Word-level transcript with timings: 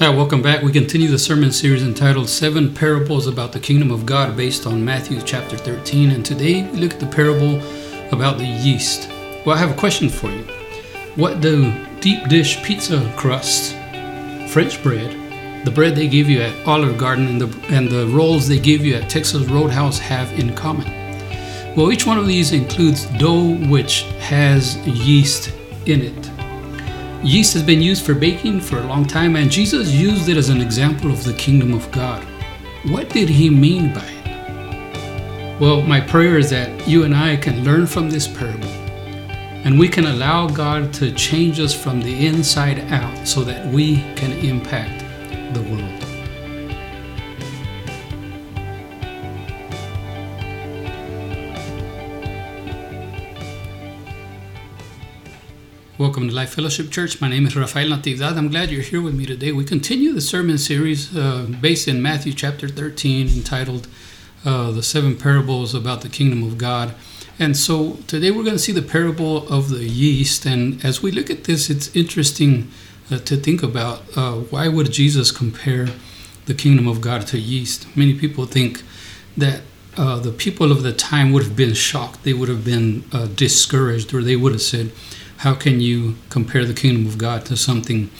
Hi, 0.00 0.10
welcome 0.10 0.42
back. 0.42 0.60
We 0.64 0.72
continue 0.72 1.06
the 1.06 1.20
sermon 1.20 1.52
series 1.52 1.84
entitled 1.84 2.28
Seven 2.28 2.74
Parables 2.74 3.28
About 3.28 3.52
the 3.52 3.60
Kingdom 3.60 3.92
of 3.92 4.04
God 4.04 4.36
based 4.36 4.66
on 4.66 4.84
Matthew 4.84 5.20
chapter 5.20 5.56
13. 5.56 6.10
And 6.10 6.26
today 6.26 6.68
we 6.68 6.78
look 6.78 6.94
at 6.94 6.98
the 6.98 7.06
parable 7.06 7.62
about 8.12 8.38
the 8.38 8.44
yeast. 8.44 9.08
Well, 9.46 9.50
I 9.50 9.58
have 9.58 9.70
a 9.70 9.78
question 9.78 10.08
for 10.08 10.32
you. 10.32 10.42
What 11.14 11.40
do 11.40 11.72
deep 12.00 12.26
dish 12.26 12.60
pizza 12.64 13.08
crust, 13.16 13.76
French 14.52 14.82
bread, 14.82 15.64
the 15.64 15.70
bread 15.70 15.94
they 15.94 16.08
give 16.08 16.28
you 16.28 16.40
at 16.40 16.66
Olive 16.66 16.98
Garden, 16.98 17.28
and 17.28 17.40
the, 17.40 17.66
and 17.68 17.88
the 17.88 18.08
rolls 18.08 18.48
they 18.48 18.58
give 18.58 18.84
you 18.84 18.96
at 18.96 19.08
Texas 19.08 19.44
Roadhouse 19.44 20.00
have 20.00 20.28
in 20.32 20.56
common? 20.56 20.88
Well, 21.76 21.92
each 21.92 22.04
one 22.04 22.18
of 22.18 22.26
these 22.26 22.52
includes 22.52 23.06
dough 23.18 23.54
which 23.68 24.02
has 24.18 24.76
yeast 24.88 25.52
in 25.86 26.02
it. 26.02 26.33
Yeast 27.24 27.54
has 27.54 27.62
been 27.62 27.80
used 27.80 28.04
for 28.04 28.14
baking 28.14 28.60
for 28.60 28.78
a 28.78 28.86
long 28.86 29.06
time, 29.06 29.34
and 29.36 29.50
Jesus 29.50 29.90
used 29.90 30.28
it 30.28 30.36
as 30.36 30.50
an 30.50 30.60
example 30.60 31.10
of 31.10 31.24
the 31.24 31.32
kingdom 31.32 31.72
of 31.72 31.90
God. 31.90 32.22
What 32.84 33.08
did 33.08 33.30
he 33.30 33.48
mean 33.48 33.94
by 33.94 34.04
it? 34.06 35.58
Well, 35.58 35.80
my 35.80 36.00
prayer 36.00 36.36
is 36.36 36.50
that 36.50 36.86
you 36.86 37.04
and 37.04 37.16
I 37.16 37.36
can 37.36 37.64
learn 37.64 37.86
from 37.86 38.10
this 38.10 38.28
parable 38.28 38.68
and 39.64 39.78
we 39.78 39.88
can 39.88 40.06
allow 40.06 40.46
God 40.46 40.92
to 40.94 41.10
change 41.12 41.58
us 41.58 41.72
from 41.72 42.02
the 42.02 42.26
inside 42.26 42.80
out 42.92 43.26
so 43.26 43.42
that 43.44 43.66
we 43.66 44.02
can 44.14 44.32
impact 44.32 45.00
the 45.54 45.62
world. 45.62 46.03
Welcome 55.96 56.28
to 56.28 56.34
Life 56.34 56.54
Fellowship 56.54 56.90
Church. 56.90 57.20
My 57.20 57.28
name 57.28 57.46
is 57.46 57.54
Rafael 57.54 57.86
Natividad. 57.86 58.36
I'm 58.36 58.48
glad 58.48 58.68
you're 58.68 58.82
here 58.82 59.00
with 59.00 59.14
me 59.14 59.26
today. 59.26 59.52
We 59.52 59.64
continue 59.64 60.12
the 60.12 60.20
sermon 60.20 60.58
series 60.58 61.16
uh, 61.16 61.46
based 61.60 61.86
in 61.86 62.02
Matthew 62.02 62.32
chapter 62.32 62.66
13 62.66 63.28
entitled 63.28 63.86
uh, 64.44 64.72
The 64.72 64.82
Seven 64.82 65.16
Parables 65.16 65.72
About 65.72 66.00
the 66.00 66.08
Kingdom 66.08 66.42
of 66.42 66.58
God. 66.58 66.96
And 67.38 67.56
so 67.56 67.98
today 68.08 68.32
we're 68.32 68.42
going 68.42 68.56
to 68.56 68.58
see 68.58 68.72
the 68.72 68.82
parable 68.82 69.46
of 69.46 69.68
the 69.68 69.84
yeast. 69.84 70.44
And 70.44 70.84
as 70.84 71.00
we 71.00 71.12
look 71.12 71.30
at 71.30 71.44
this, 71.44 71.70
it's 71.70 71.94
interesting 71.94 72.72
uh, 73.08 73.18
to 73.18 73.36
think 73.36 73.62
about 73.62 74.02
uh, 74.16 74.32
why 74.32 74.66
would 74.66 74.90
Jesus 74.90 75.30
compare 75.30 75.86
the 76.46 76.54
kingdom 76.54 76.88
of 76.88 77.02
God 77.02 77.24
to 77.28 77.38
yeast? 77.38 77.86
Many 77.96 78.18
people 78.18 78.46
think 78.46 78.82
that 79.36 79.60
uh, 79.96 80.18
the 80.18 80.32
people 80.32 80.72
of 80.72 80.82
the 80.82 80.92
time 80.92 81.30
would 81.30 81.44
have 81.44 81.54
been 81.54 81.74
shocked, 81.74 82.24
they 82.24 82.34
would 82.34 82.48
have 82.48 82.64
been 82.64 83.04
uh, 83.12 83.26
discouraged, 83.26 84.12
or 84.12 84.22
they 84.22 84.34
would 84.34 84.50
have 84.50 84.60
said, 84.60 84.90
how 85.44 85.54
can 85.54 85.78
you 85.78 86.16
compare 86.30 86.64
the 86.64 86.72
kingdom 86.72 87.06
of 87.06 87.18
God 87.18 87.44
to 87.44 87.56
something 87.56 88.10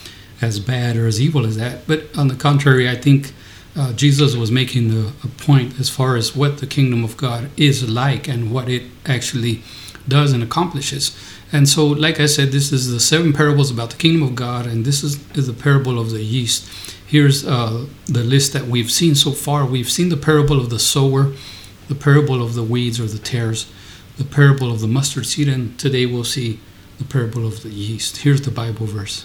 as 0.43 0.61
bad 0.61 0.95
or 0.95 1.07
as 1.07 1.19
evil 1.19 1.47
as 1.47 1.57
that? 1.57 1.87
But 1.87 2.15
on 2.19 2.29
the 2.29 2.35
contrary, 2.35 2.87
I 2.87 2.97
think 2.97 3.33
uh, 3.75 3.95
Jesus 3.95 4.37
was 4.37 4.51
making 4.51 4.89
the, 4.89 5.11
a 5.25 5.29
point 5.29 5.81
as 5.81 5.89
far 5.89 6.17
as 6.17 6.37
what 6.37 6.59
the 6.59 6.67
kingdom 6.67 7.03
of 7.03 7.17
God 7.17 7.49
is 7.57 7.89
like 7.89 8.29
and 8.29 8.53
what 8.53 8.69
it 8.69 8.83
actually 9.07 9.63
does 10.07 10.35
and 10.35 10.43
accomplishes. 10.43 11.17
And 11.51 11.67
so, 11.67 11.87
like 11.87 12.21
I 12.21 12.27
said, 12.27 12.53
this 12.53 12.71
is 12.73 12.93
the 12.93 13.01
seven 13.01 13.33
parables 13.33 13.71
about 13.71 13.89
the 13.89 13.97
kingdom 13.97 14.23
of 14.23 14.35
God, 14.35 14.67
and 14.67 14.85
this 14.85 15.03
is, 15.03 15.19
is 15.35 15.47
the 15.47 15.55
parable 15.55 15.99
of 15.99 16.11
the 16.11 16.23
yeast. 16.23 16.69
Here's 17.07 17.47
uh, 17.47 17.87
the 18.05 18.23
list 18.23 18.53
that 18.53 18.67
we've 18.67 18.91
seen 18.91 19.15
so 19.15 19.33
far. 19.33 19.65
We've 19.65 19.91
seen 19.91 20.11
the 20.11 20.19
parable 20.19 20.61
of 20.61 20.69
the 20.69 20.79
sower, 20.79 21.33
the 21.89 21.95
parable 21.95 22.43
of 22.43 22.53
the 22.53 22.63
weeds 22.63 23.01
or 23.01 23.07
the 23.07 23.19
tares, 23.19 23.73
the 24.19 24.25
parable 24.25 24.71
of 24.71 24.81
the 24.81 24.89
mustard 24.89 25.25
seed, 25.25 25.49
and 25.49 25.79
today 25.79 26.05
we'll 26.05 26.25
see 26.25 26.61
the 26.99 27.05
parable 27.05 27.47
of 27.47 27.63
the 27.63 27.71
yeast. 27.71 28.19
Here's 28.19 28.43
the 28.43 28.51
Bible 28.51 28.87
verse. 28.87 29.25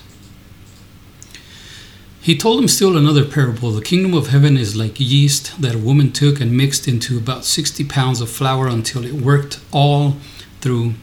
He 2.22 2.38
told 2.38 2.59
him 2.59 2.67
still 2.67 2.98
another 2.98 3.25
parable. 3.25 3.72
The 3.72 3.81
kingdom 3.81 4.14
of 4.14 4.28
heaven 4.28 4.58
is 4.58 4.75
like 4.75 5.00
yeast 5.00 5.62
that 5.62 5.75
a 5.75 5.80
woman 5.80 6.12
took 6.12 6.41
and 6.41 6.56
mixed 6.56 6.88
into 6.88 7.18
about 7.18 7.46
60 7.46 7.85
pounds 7.85 8.19
of 8.19 8.30
flour 8.30 8.68
until 8.68 9.06
it 9.06 9.13
worked 9.13 9.59
all 9.72 10.18
through 10.59 10.96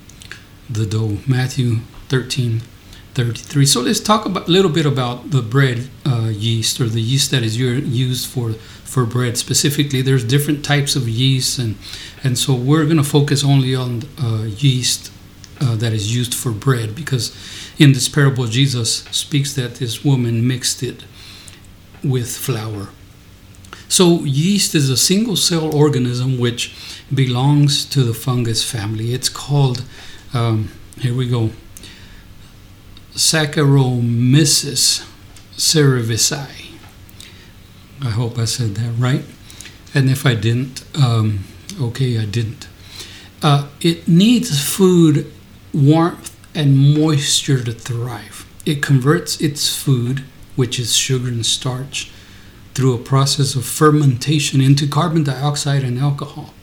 the 0.68 0.84
dough. 0.84 1.18
Matthew 1.26 1.80
13 2.08 2.62
33. 3.16 3.64
So 3.64 3.80
let's 3.80 3.98
talk 3.98 4.26
about 4.26 4.46
a 4.46 4.50
little 4.50 4.70
bit 4.70 4.84
about 4.84 5.30
the 5.30 5.40
bread 5.40 5.88
uh, 6.04 6.28
yeast 6.28 6.78
or 6.82 6.84
the 6.86 7.00
yeast 7.00 7.30
that 7.30 7.42
is 7.42 7.58
used 7.58 8.26
for 8.26 8.52
for 8.52 9.06
bread 9.06 9.38
specifically. 9.38 10.02
There's 10.02 10.22
different 10.22 10.62
types 10.62 10.96
of 10.96 11.08
yeast, 11.08 11.58
and 11.58 11.76
and 12.22 12.38
so 12.38 12.54
we're 12.54 12.84
going 12.84 12.98
to 12.98 13.02
focus 13.02 13.42
only 13.42 13.74
on 13.74 14.02
uh, 14.22 14.44
yeast 14.58 15.10
uh, 15.60 15.76
that 15.76 15.92
is 15.92 16.14
used 16.14 16.34
for 16.34 16.52
bread 16.52 16.94
because 16.94 17.34
in 17.78 17.92
this 17.92 18.08
parable 18.08 18.46
jesus 18.46 19.04
speaks 19.10 19.54
that 19.54 19.76
this 19.76 20.04
woman 20.04 20.46
mixed 20.46 20.82
it 20.82 21.04
with 22.02 22.36
flour. 22.36 22.88
So 23.88 24.24
yeast 24.24 24.74
is 24.74 24.90
a 24.90 24.96
single 24.96 25.36
cell 25.36 25.74
organism 25.74 26.38
which 26.38 26.74
belongs 27.12 27.84
to 27.86 28.02
the 28.02 28.14
fungus 28.14 28.68
family. 28.68 29.12
It's 29.14 29.28
called 29.28 29.84
um, 30.34 30.70
here 30.98 31.14
we 31.14 31.28
go 31.28 31.50
saccharomyces 33.14 35.06
cerevisiae. 35.56 36.72
I 38.02 38.10
hope 38.10 38.38
i 38.38 38.44
said 38.44 38.74
that 38.74 38.92
right. 38.98 39.24
And 39.94 40.10
if 40.10 40.26
i 40.26 40.34
didn't 40.34 40.84
um, 41.00 41.44
okay 41.80 42.18
i 42.18 42.24
didn't. 42.24 42.68
Uh, 43.42 43.68
it 43.80 44.08
needs 44.08 44.60
food 44.62 45.32
warmth 45.76 46.34
and 46.54 46.98
moisture 46.98 47.62
to 47.62 47.72
thrive. 47.72 48.46
It 48.64 48.82
converts 48.82 49.40
its 49.40 49.76
food, 49.76 50.24
which 50.56 50.78
is 50.78 50.96
sugar 50.96 51.28
and 51.28 51.44
starch, 51.44 52.10
through 52.74 52.94
a 52.94 52.98
process 52.98 53.54
of 53.54 53.64
fermentation 53.64 54.60
into 54.60 54.88
carbon 54.88 55.22
dioxide 55.22 55.84
and 55.84 55.98
alcohol. 55.98 56.54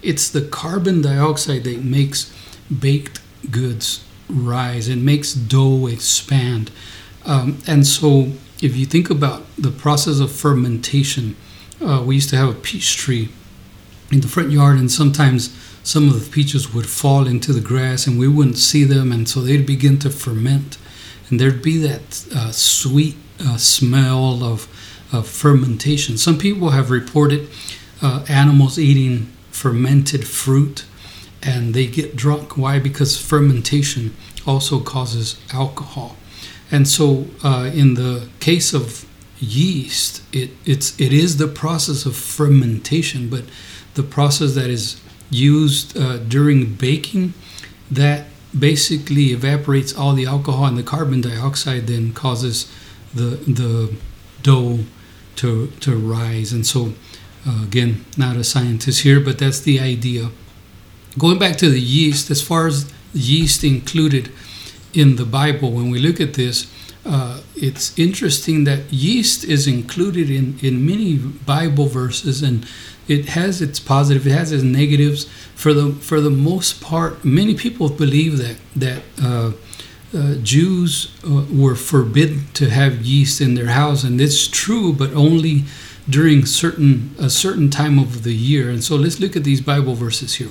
It's 0.00 0.30
the 0.30 0.42
carbon 0.42 1.02
dioxide 1.02 1.64
that 1.64 1.84
makes 1.84 2.32
baked 2.70 3.20
goods 3.50 4.04
rise 4.28 4.88
and 4.88 5.04
makes 5.04 5.34
dough 5.34 5.86
expand. 5.88 6.70
Um, 7.24 7.58
and 7.66 7.86
so, 7.86 8.32
if 8.62 8.76
you 8.76 8.86
think 8.86 9.10
about 9.10 9.44
the 9.56 9.70
process 9.70 10.20
of 10.20 10.30
fermentation, 10.30 11.36
uh, 11.80 12.02
we 12.04 12.16
used 12.16 12.30
to 12.30 12.36
have 12.36 12.48
a 12.48 12.54
peach 12.54 12.96
tree 12.96 13.28
in 14.10 14.20
the 14.20 14.28
front 14.28 14.50
yard, 14.50 14.78
and 14.78 14.90
sometimes 14.90 15.56
some 15.82 16.08
of 16.08 16.24
the 16.24 16.30
peaches 16.30 16.72
would 16.72 16.86
fall 16.86 17.26
into 17.26 17.52
the 17.52 17.60
grass 17.60 18.06
and 18.06 18.18
we 18.18 18.28
wouldn't 18.28 18.58
see 18.58 18.84
them, 18.84 19.12
and 19.12 19.28
so 19.28 19.40
they'd 19.40 19.66
begin 19.66 19.98
to 20.00 20.10
ferment. 20.10 20.78
And 21.28 21.40
there'd 21.40 21.62
be 21.62 21.78
that 21.78 22.26
uh, 22.34 22.52
sweet 22.52 23.16
uh, 23.40 23.56
smell 23.56 24.44
of, 24.44 24.68
of 25.12 25.26
fermentation. 25.26 26.18
Some 26.18 26.38
people 26.38 26.70
have 26.70 26.90
reported 26.90 27.48
uh, 28.02 28.24
animals 28.28 28.78
eating 28.78 29.32
fermented 29.50 30.26
fruit 30.26 30.84
and 31.42 31.74
they 31.74 31.86
get 31.86 32.16
drunk. 32.16 32.56
Why? 32.56 32.78
Because 32.78 33.20
fermentation 33.20 34.14
also 34.46 34.80
causes 34.80 35.40
alcohol. 35.52 36.16
And 36.70 36.88
so, 36.88 37.26
uh, 37.44 37.70
in 37.72 37.94
the 37.94 38.28
case 38.40 38.72
of 38.72 39.06
yeast, 39.38 40.22
it, 40.32 40.50
it's, 40.64 40.98
it 41.00 41.12
is 41.12 41.36
the 41.36 41.48
process 41.48 42.06
of 42.06 42.16
fermentation, 42.16 43.28
but 43.28 43.44
the 43.94 44.02
process 44.02 44.54
that 44.54 44.70
is 44.70 45.00
used 45.32 45.96
uh, 45.96 46.18
during 46.18 46.74
baking 46.74 47.34
that 47.90 48.26
basically 48.56 49.32
evaporates 49.32 49.96
all 49.96 50.12
the 50.12 50.26
alcohol 50.26 50.66
and 50.66 50.76
the 50.76 50.82
carbon 50.82 51.20
dioxide 51.20 51.86
then 51.86 52.12
causes 52.12 52.70
the 53.14 53.36
the 53.46 53.94
dough 54.42 54.80
to 55.36 55.68
to 55.80 55.96
rise. 55.96 56.52
And 56.52 56.66
so 56.66 56.92
uh, 57.46 57.64
again 57.64 58.04
not 58.16 58.36
a 58.36 58.44
scientist 58.44 59.02
here 59.02 59.20
but 59.20 59.38
that's 59.38 59.60
the 59.60 59.80
idea. 59.80 60.30
Going 61.18 61.38
back 61.38 61.56
to 61.56 61.68
the 61.68 61.80
yeast 61.80 62.30
as 62.30 62.42
far 62.42 62.66
as 62.66 62.90
yeast 63.12 63.64
included 63.64 64.30
in 64.94 65.16
the 65.16 65.24
bible 65.24 65.70
when 65.72 65.90
we 65.90 65.98
look 65.98 66.20
at 66.20 66.34
this 66.34 66.70
uh, 67.04 67.40
it's 67.62 67.96
interesting 67.96 68.64
that 68.64 68.92
yeast 68.92 69.44
is 69.44 69.68
included 69.68 70.28
in, 70.28 70.58
in 70.60 70.84
many 70.84 71.16
Bible 71.16 71.86
verses, 71.86 72.42
and 72.42 72.66
it 73.06 73.26
has 73.30 73.62
its 73.62 73.78
positive, 73.78 74.26
it 74.26 74.32
has 74.32 74.50
its 74.50 74.64
negatives. 74.64 75.26
For 75.54 75.72
the 75.72 75.92
for 75.92 76.20
the 76.20 76.30
most 76.30 76.82
part, 76.82 77.24
many 77.24 77.54
people 77.54 77.88
believe 77.88 78.38
that 78.38 78.56
that 78.74 79.02
uh, 79.22 79.52
uh, 80.12 80.34
Jews 80.42 81.16
uh, 81.24 81.44
were 81.52 81.76
forbidden 81.76 82.46
to 82.54 82.68
have 82.68 83.02
yeast 83.02 83.40
in 83.40 83.54
their 83.54 83.68
house, 83.68 84.02
and 84.02 84.20
it's 84.20 84.48
true, 84.48 84.92
but 84.92 85.12
only 85.14 85.64
during 86.10 86.44
certain 86.44 87.14
a 87.18 87.30
certain 87.30 87.70
time 87.70 87.98
of 88.00 88.24
the 88.24 88.34
year. 88.34 88.70
And 88.70 88.82
so 88.82 88.96
let's 88.96 89.20
look 89.20 89.36
at 89.36 89.44
these 89.44 89.60
Bible 89.60 89.94
verses 89.94 90.34
here. 90.34 90.50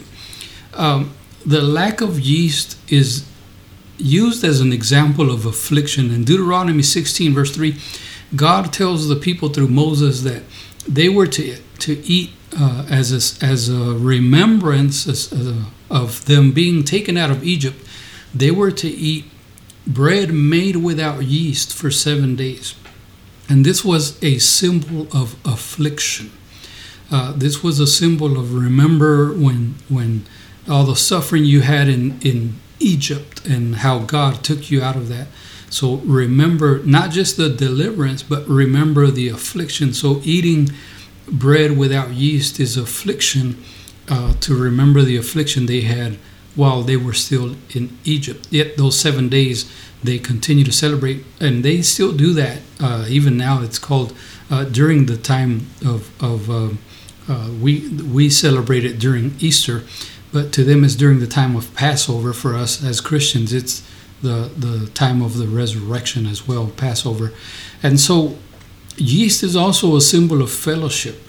Um, 0.73 1.13
the 1.45 1.61
lack 1.61 1.99
of 1.99 2.19
yeast 2.19 2.77
is 2.89 3.25
used 4.01 4.43
as 4.43 4.61
an 4.61 4.73
example 4.73 5.31
of 5.31 5.45
affliction. 5.45 6.11
In 6.11 6.23
Deuteronomy 6.23 6.83
16, 6.83 7.33
verse 7.33 7.53
3, 7.53 7.75
God 8.35 8.71
tells 8.71 9.07
the 9.07 9.15
people 9.15 9.49
through 9.49 9.67
Moses 9.67 10.23
that 10.23 10.43
they 10.87 11.09
were 11.09 11.27
to, 11.27 11.57
to 11.79 11.93
eat 12.05 12.31
uh, 12.57 12.85
as, 12.89 13.11
a, 13.11 13.45
as 13.45 13.69
a 13.69 13.97
remembrance 13.97 15.07
as, 15.07 15.31
a, 15.31 15.65
of 15.89 16.25
them 16.25 16.51
being 16.51 16.83
taken 16.83 17.17
out 17.17 17.31
of 17.31 17.43
Egypt, 17.43 17.77
they 18.33 18.51
were 18.51 18.71
to 18.71 18.87
eat 18.87 19.25
bread 19.85 20.33
made 20.33 20.77
without 20.77 21.23
yeast 21.23 21.73
for 21.73 21.91
seven 21.91 22.35
days. 22.35 22.75
And 23.49 23.65
this 23.65 23.83
was 23.83 24.21
a 24.23 24.37
symbol 24.39 25.07
of 25.15 25.35
affliction. 25.45 26.31
Uh, 27.09 27.33
this 27.33 27.61
was 27.61 27.79
a 27.79 27.87
symbol 27.87 28.39
of 28.39 28.53
remember 28.53 29.33
when 29.33 29.75
when 29.89 30.25
all 30.69 30.85
the 30.85 30.95
suffering 30.95 31.43
you 31.43 31.61
had 31.61 31.89
in, 31.89 32.17
in 32.21 32.60
Egypt 32.81 33.45
and 33.45 33.77
how 33.77 33.99
God 33.99 34.43
took 34.43 34.71
you 34.71 34.81
out 34.81 34.95
of 34.95 35.07
that. 35.09 35.27
So 35.69 35.95
remember 35.97 36.79
not 36.83 37.11
just 37.11 37.37
the 37.37 37.49
deliverance, 37.49 38.23
but 38.23 38.47
remember 38.47 39.07
the 39.07 39.29
affliction. 39.29 39.93
So 39.93 40.21
eating 40.23 40.69
bread 41.27 41.77
without 41.77 42.09
yeast 42.11 42.59
is 42.59 42.75
affliction 42.75 43.63
uh, 44.09 44.33
to 44.41 44.55
remember 44.55 45.01
the 45.01 45.17
affliction 45.17 45.65
they 45.65 45.81
had 45.81 46.17
while 46.55 46.81
they 46.81 46.97
were 46.97 47.13
still 47.13 47.55
in 47.73 47.97
Egypt. 48.03 48.47
Yet 48.49 48.75
those 48.77 48.99
seven 48.99 49.29
days 49.29 49.71
they 50.03 50.17
continue 50.17 50.65
to 50.65 50.71
celebrate, 50.71 51.23
and 51.39 51.63
they 51.63 51.81
still 51.81 52.11
do 52.11 52.33
that 52.33 52.59
uh, 52.79 53.05
even 53.07 53.37
now. 53.37 53.61
It's 53.61 53.79
called 53.79 54.13
uh, 54.49 54.65
during 54.65 55.05
the 55.05 55.17
time 55.17 55.67
of 55.85 56.11
of 56.21 56.49
uh, 56.49 56.69
uh, 57.29 57.49
we 57.61 57.87
we 57.89 58.29
celebrate 58.29 58.83
it 58.83 58.99
during 58.99 59.35
Easter, 59.39 59.83
but 60.31 60.51
to 60.53 60.63
them 60.63 60.83
it's 60.83 60.95
during 60.95 61.19
the 61.19 61.27
time 61.27 61.55
of 61.55 61.73
Passover. 61.75 62.33
For 62.33 62.55
us 62.55 62.83
as 62.83 63.01
Christians, 63.01 63.53
it's 63.53 63.87
the 64.21 64.51
the 64.55 64.89
time 64.93 65.21
of 65.21 65.37
the 65.37 65.47
resurrection 65.47 66.25
as 66.25 66.47
well, 66.47 66.67
Passover, 66.67 67.33
and 67.83 67.99
so 67.99 68.37
yeast 68.97 69.43
is 69.43 69.55
also 69.55 69.95
a 69.95 70.01
symbol 70.01 70.41
of 70.41 70.51
fellowship. 70.51 71.21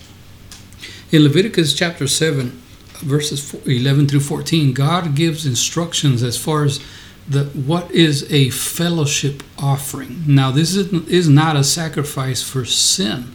In 1.11 1.23
Leviticus 1.23 1.75
chapter 1.75 2.07
seven 2.09 2.63
verses 3.03 3.55
11 3.67 4.09
through 4.09 4.21
14, 4.21 4.73
God 4.73 5.15
gives 5.15 5.45
instructions 5.45 6.23
as 6.23 6.39
far 6.39 6.65
as 6.65 6.81
the 7.29 7.45
what 7.45 7.91
is 7.91 8.31
a 8.33 8.51
fellowship 8.51 9.43
offering. 9.59 10.23
Now, 10.27 10.51
this 10.51 10.75
is, 10.75 10.93
is 11.09 11.29
not 11.29 11.57
a 11.57 11.65
sacrifice 11.65 12.43
for 12.43 12.65
sin, 12.65 13.35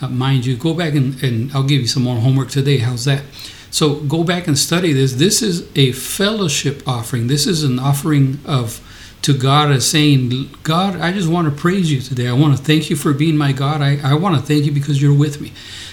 uh, 0.00 0.08
mind 0.08 0.46
you. 0.46 0.56
Go 0.56 0.74
back 0.74 0.94
and, 0.94 1.22
and 1.22 1.52
I'll 1.52 1.62
give 1.62 1.80
you 1.80 1.86
some 1.86 2.02
more 2.02 2.16
homework 2.16 2.48
today. 2.48 2.78
How's 2.78 3.04
that? 3.04 3.22
So 3.70 3.96
go 3.96 4.24
back 4.24 4.46
and 4.46 4.58
study 4.58 4.92
this. 4.92 5.14
This 5.14 5.42
is 5.42 5.68
a 5.76 5.92
fellowship 5.92 6.86
offering. 6.86 7.26
This 7.26 7.46
is 7.46 7.64
an 7.64 7.78
offering 7.78 8.40
of 8.44 8.80
to 9.22 9.36
God 9.36 9.70
as 9.70 9.88
saying, 9.88 10.48
God, 10.62 10.96
I 11.00 11.12
just 11.12 11.28
want 11.28 11.48
to 11.48 11.60
praise 11.60 11.92
you 11.92 12.00
today. 12.00 12.28
I 12.28 12.32
want 12.32 12.56
to 12.56 12.62
thank 12.62 12.88
you 12.88 12.96
for 12.96 13.12
being 13.12 13.36
my 13.36 13.52
God. 13.52 13.82
I, 13.82 13.98
I 14.02 14.14
want 14.14 14.36
to 14.36 14.42
thank 14.42 14.64
you 14.64 14.72
because 14.72 15.02
you're 15.02 15.14
with 15.14 15.40
me. 15.40 15.52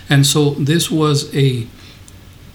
And 0.10 0.26
so 0.26 0.52
this 0.52 0.92
was 0.92 1.36
a 1.36 1.68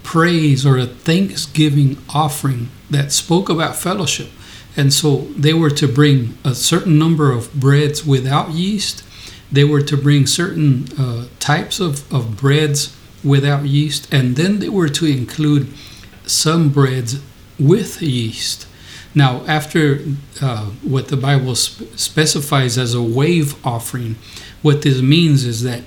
praise 0.03 0.65
or 0.65 0.79
a 0.79 0.87
thanksgiving 0.87 1.99
offering 2.15 2.71
that 2.89 3.13
spoke 3.13 3.49
about 3.49 3.77
fellowship. 3.77 4.31
And 4.77 4.93
so 4.93 5.23
they 5.37 5.53
were 5.53 5.71
to 5.71 5.89
bring 5.89 6.39
a 6.45 6.55
certain 6.55 6.99
number 6.99 7.33
of 7.33 7.53
breads 7.53 8.07
without 8.07 8.51
yeast. 8.51 9.05
They 9.51 9.65
were 9.65 9.83
to 9.83 9.97
bring 9.97 10.27
certain 10.27 10.87
uh, 10.97 11.27
types 11.41 11.81
of, 11.81 12.11
of 12.13 12.37
breads 12.37 12.97
without 13.25 13.65
yeast. 13.65 14.13
And 14.13 14.37
then 14.37 14.59
they 14.59 14.69
were 14.69 14.89
to 14.89 15.07
include 15.07 15.73
some 16.27 16.71
breads 16.71 17.21
with 17.59 18.01
yeast. 18.01 18.67
Now, 19.15 19.45
after 19.47 20.05
uh, 20.41 20.67
what 20.83 21.09
the 21.09 21.17
Bible 21.17 21.55
sp- 21.59 21.91
specifies 21.97 22.79
as 22.79 22.95
a 22.95 23.03
wave 23.03 23.55
offering, 23.67 24.17
what 24.63 24.83
this 24.83 25.03
means 25.03 25.45
is 25.45 25.63
that 25.63 25.83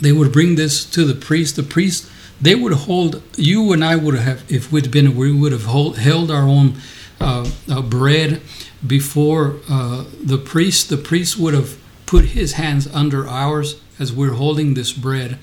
they 0.00 0.12
would 0.12 0.32
bring 0.32 0.56
this 0.56 0.84
to 0.90 1.04
the 1.04 1.14
priest. 1.14 1.56
The 1.56 1.62
priest 1.62 2.10
they 2.40 2.54
would 2.54 2.72
hold 2.72 3.22
you 3.36 3.72
and 3.72 3.84
I 3.84 3.96
would 3.96 4.14
have 4.14 4.50
if 4.50 4.70
we'd 4.70 4.90
been 4.90 5.16
we 5.16 5.32
would 5.32 5.52
have 5.52 5.64
hold, 5.64 5.98
held 5.98 6.30
our 6.30 6.42
own 6.42 6.74
uh, 7.20 7.50
uh, 7.70 7.80
bread 7.80 8.42
before 8.86 9.56
uh, 9.70 10.04
the 10.22 10.38
priest. 10.38 10.90
The 10.90 10.96
priest 10.96 11.38
would 11.38 11.54
have 11.54 11.78
put 12.06 12.26
his 12.26 12.54
hands 12.54 12.86
under 12.88 13.26
ours 13.26 13.80
as 13.98 14.12
we're 14.12 14.34
holding 14.34 14.74
this 14.74 14.92
bread, 14.92 15.38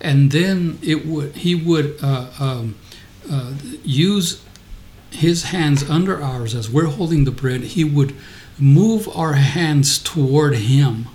and 0.00 0.30
then 0.30 0.78
it 0.82 1.06
would 1.06 1.36
he 1.36 1.54
would 1.54 1.98
uh, 2.02 2.30
um, 2.38 2.76
uh, 3.30 3.54
use 3.84 4.42
his 5.10 5.44
hands 5.44 5.88
under 5.88 6.22
ours 6.22 6.54
as 6.54 6.70
we're 6.70 6.86
holding 6.86 7.24
the 7.24 7.30
bread. 7.30 7.62
He 7.62 7.84
would 7.84 8.14
move 8.58 9.08
our 9.16 9.34
hands 9.34 9.98
toward 9.98 10.54
him, 10.54 11.06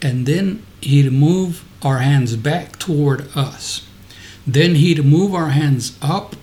and 0.00 0.26
then 0.26 0.64
he'd 0.80 1.12
move 1.12 1.64
our 1.82 1.98
hands 1.98 2.36
back 2.36 2.78
toward 2.78 3.28
us 3.36 3.88
then 4.48 4.76
he'd 4.76 5.04
move 5.04 5.34
our 5.34 5.50
hands 5.50 5.96
up 6.00 6.34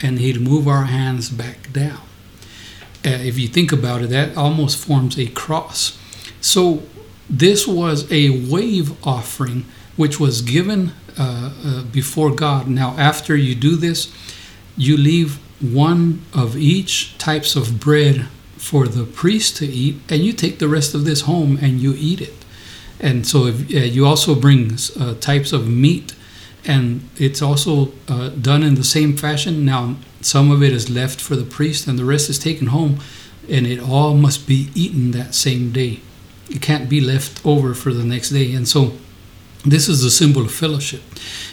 and 0.00 0.18
he'd 0.18 0.40
move 0.40 0.66
our 0.66 0.86
hands 0.86 1.30
back 1.30 1.72
down. 1.72 2.00
Uh, 3.04 3.10
if 3.10 3.38
you 3.38 3.46
think 3.46 3.70
about 3.70 4.02
it, 4.02 4.10
that 4.10 4.36
almost 4.36 4.76
forms 4.84 5.16
a 5.16 5.26
cross. 5.28 5.96
So 6.40 6.82
this 7.30 7.66
was 7.66 8.10
a 8.10 8.50
wave 8.50 8.92
offering 9.06 9.64
which 9.96 10.18
was 10.18 10.42
given 10.42 10.92
uh, 11.18 11.52
uh, 11.64 11.82
before 11.84 12.30
God. 12.30 12.68
Now, 12.68 12.94
after 12.98 13.36
you 13.36 13.54
do 13.54 13.76
this, 13.76 14.12
you 14.76 14.96
leave 14.96 15.38
one 15.60 16.22
of 16.34 16.56
each 16.56 17.16
types 17.18 17.56
of 17.56 17.78
bread 17.78 18.26
for 18.56 18.86
the 18.86 19.04
priest 19.04 19.56
to 19.58 19.66
eat, 19.66 19.96
and 20.08 20.22
you 20.22 20.32
take 20.32 20.58
the 20.58 20.68
rest 20.68 20.94
of 20.94 21.04
this 21.04 21.22
home 21.22 21.58
and 21.60 21.80
you 21.80 21.94
eat 21.96 22.20
it. 22.20 22.44
And 23.00 23.26
so, 23.26 23.46
if, 23.46 23.74
uh, 23.74 23.78
you 23.78 24.06
also 24.06 24.34
bring 24.34 24.76
uh, 24.98 25.14
types 25.14 25.52
of 25.52 25.68
meat 25.68 26.14
and 26.64 27.08
it's 27.16 27.42
also 27.42 27.92
uh, 28.08 28.28
done 28.28 28.62
in 28.62 28.74
the 28.74 28.84
same 28.84 29.16
fashion. 29.16 29.64
Now, 29.64 29.96
some 30.20 30.50
of 30.50 30.62
it 30.62 30.72
is 30.72 30.88
left 30.88 31.20
for 31.20 31.34
the 31.34 31.44
priest, 31.44 31.86
and 31.86 31.98
the 31.98 32.04
rest 32.04 32.30
is 32.30 32.38
taken 32.38 32.68
home, 32.68 33.00
and 33.48 33.66
it 33.66 33.80
all 33.80 34.14
must 34.14 34.46
be 34.46 34.68
eaten 34.74 35.10
that 35.12 35.34
same 35.34 35.72
day. 35.72 36.00
It 36.48 36.62
can't 36.62 36.88
be 36.88 37.00
left 37.00 37.44
over 37.44 37.74
for 37.74 37.92
the 37.92 38.04
next 38.04 38.30
day. 38.30 38.52
And 38.54 38.68
so, 38.68 38.92
this 39.64 39.88
is 39.88 40.04
a 40.04 40.10
symbol 40.10 40.42
of 40.42 40.52
fellowship. 40.52 41.02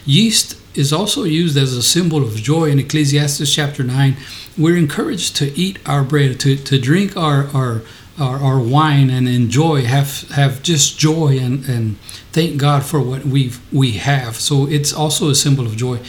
Yeast 0.06 0.60
is 0.76 0.94
also 0.94 1.24
used 1.24 1.58
as 1.58 1.74
a 1.74 1.84
symbol 1.84 2.24
of 2.24 2.36
joy 2.36 2.66
in 2.66 2.80
Ecclesiastes 2.80 3.54
chapter 3.54 3.84
9. 3.84 4.18
We're 4.58 4.78
encouraged 4.78 5.36
to 5.38 5.58
eat 5.58 5.80
our 5.86 6.04
bread, 6.04 6.40
to, 6.42 6.56
to 6.56 6.80
drink 6.80 7.16
our, 7.16 7.48
our 7.54 7.82
our, 8.20 8.38
our 8.38 8.60
wine 8.60 9.10
and 9.10 9.28
enjoy, 9.28 9.86
have 9.86 10.30
have 10.32 10.62
just 10.62 11.00
joy 11.00 11.40
and, 11.40 11.66
and 11.66 11.98
thank 12.32 12.58
God 12.58 12.84
for 12.84 13.02
what 13.02 13.26
we 13.26 13.54
we 13.72 13.94
have. 13.94 14.36
So 14.36 14.68
it's 14.68 14.92
also 14.92 15.30
a 15.30 15.36
symbol 15.36 15.66
of 15.66 15.78
joy. 15.78 16.00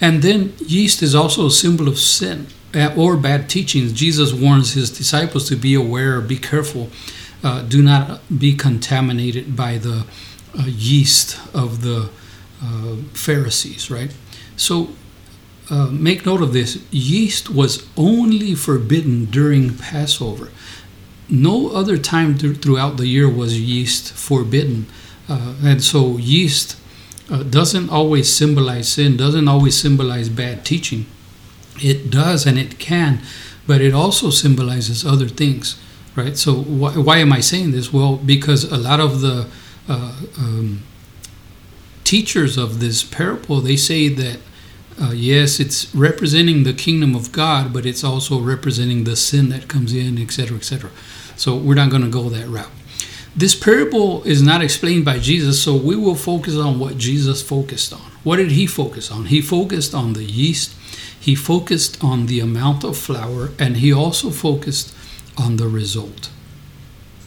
And 0.00 0.22
then 0.22 0.54
yeast 0.58 1.02
is 1.02 1.14
also 1.14 1.46
a 1.46 1.50
symbol 1.50 1.86
of 1.86 1.98
sin 1.98 2.46
uh, 2.74 2.94
or 2.96 3.16
bad 3.16 3.48
teachings. 3.48 3.92
Jesus 3.92 4.32
warns 4.32 4.72
his 4.72 4.90
disciples 4.90 5.48
to 5.48 5.56
be 5.56 5.74
aware, 5.74 6.20
be 6.20 6.38
careful, 6.38 6.90
uh, 7.44 7.62
do 7.62 7.82
not 7.82 8.20
be 8.36 8.54
contaminated 8.54 9.56
by 9.56 9.78
the 9.78 10.06
uh, 10.58 10.64
yeast 10.66 11.38
of 11.54 11.82
the 11.82 12.10
uh, 12.62 12.96
Pharisees, 13.14 13.90
right? 13.90 14.14
So 14.56 14.90
uh, 15.70 15.86
make 15.86 16.26
note 16.26 16.42
of 16.42 16.52
this 16.52 16.82
yeast 16.90 17.50
was 17.50 17.86
only 17.96 18.54
forbidden 18.54 19.26
during 19.26 19.76
Passover 19.76 20.50
no 21.28 21.68
other 21.70 21.96
time 21.96 22.36
th- 22.36 22.58
throughout 22.58 22.96
the 22.96 23.06
year 23.06 23.28
was 23.28 23.60
yeast 23.60 24.12
forbidden. 24.12 24.86
Uh, 25.28 25.54
and 25.62 25.82
so 25.82 26.16
yeast 26.16 26.76
uh, 27.30 27.42
doesn't 27.44 27.88
always 27.88 28.32
symbolize 28.34 28.88
sin, 28.92 29.16
doesn't 29.16 29.48
always 29.48 29.80
symbolize 29.80 30.28
bad 30.28 30.64
teaching. 30.64 31.06
It 31.80 32.10
does 32.10 32.46
and 32.46 32.58
it 32.58 32.78
can, 32.78 33.20
but 33.66 33.80
it 33.80 33.94
also 33.94 34.30
symbolizes 34.30 35.06
other 35.06 35.28
things, 35.28 35.80
right? 36.16 36.36
So 36.36 36.54
wh- 36.62 37.04
why 37.06 37.18
am 37.18 37.32
I 37.32 37.40
saying 37.40 37.70
this? 37.70 37.92
Well, 37.92 38.16
because 38.16 38.64
a 38.64 38.76
lot 38.76 39.00
of 39.00 39.20
the 39.20 39.46
uh, 39.90 40.14
um, 40.38 40.82
teachers 42.04 42.56
of 42.56 42.80
this 42.80 43.04
parable 43.04 43.60
they 43.60 43.76
say 43.76 44.08
that 44.08 44.38
uh, 45.00 45.12
yes, 45.12 45.58
it's 45.58 45.94
representing 45.94 46.64
the 46.64 46.74
kingdom 46.74 47.14
of 47.14 47.32
God, 47.32 47.72
but 47.72 47.86
it's 47.86 48.04
also 48.04 48.38
representing 48.38 49.04
the 49.04 49.16
sin 49.16 49.48
that 49.48 49.66
comes 49.66 49.94
in, 49.94 50.18
etc., 50.18 50.58
etc. 50.58 50.90
So 51.36 51.56
we're 51.56 51.74
not 51.74 51.90
going 51.90 52.02
to 52.02 52.10
go 52.10 52.28
that 52.28 52.46
route. 52.48 52.68
This 53.34 53.54
parable 53.54 54.22
is 54.24 54.42
not 54.42 54.62
explained 54.62 55.06
by 55.06 55.18
Jesus, 55.18 55.62
so 55.62 55.74
we 55.74 55.96
will 55.96 56.16
focus 56.16 56.56
on 56.56 56.78
what 56.78 56.98
Jesus 56.98 57.40
focused 57.40 57.92
on. 57.94 58.00
What 58.24 58.36
did 58.36 58.50
he 58.50 58.66
focus 58.66 59.10
on? 59.10 59.26
He 59.26 59.40
focused 59.40 59.94
on 59.94 60.12
the 60.12 60.24
yeast, 60.24 60.74
he 61.18 61.34
focused 61.34 62.02
on 62.04 62.26
the 62.26 62.40
amount 62.40 62.84
of 62.84 62.98
flour, 62.98 63.50
and 63.58 63.78
he 63.78 63.92
also 63.92 64.30
focused 64.30 64.94
on 65.38 65.56
the 65.56 65.68
result. 65.68 66.28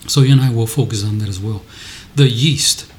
So 0.07 0.21
you 0.21 0.33
and 0.33 0.41
I 0.41 0.51
will 0.51 0.67
focus 0.67 1.03
on 1.03 1.17
that 1.19 1.29
as 1.29 1.39
well. 1.39 1.63
The 2.15 2.29
yeast. 2.29 2.91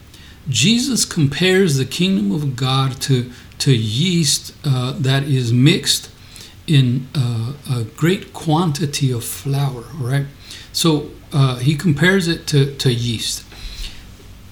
Jesus 0.49 1.05
compares 1.05 1.77
the 1.77 1.85
kingdom 1.85 2.33
of 2.33 2.57
God 2.57 3.01
to, 3.03 3.31
to 3.59 3.75
yeast 3.75 4.55
uh, 4.65 4.93
that 4.99 5.23
is 5.25 5.53
mixed 5.53 6.11
in 6.67 7.09
uh, 7.15 7.53
a 7.71 7.85
great 7.85 8.33
quantity 8.33 9.11
of 9.11 9.25
flour, 9.25 9.85
right? 9.95 10.27
So 10.73 11.11
uh, 11.33 11.57
he 11.57 11.77
compares 11.77 12.29
it 12.29 12.47
to, 12.49 12.75
to 12.77 12.93
yeast. 12.93 13.45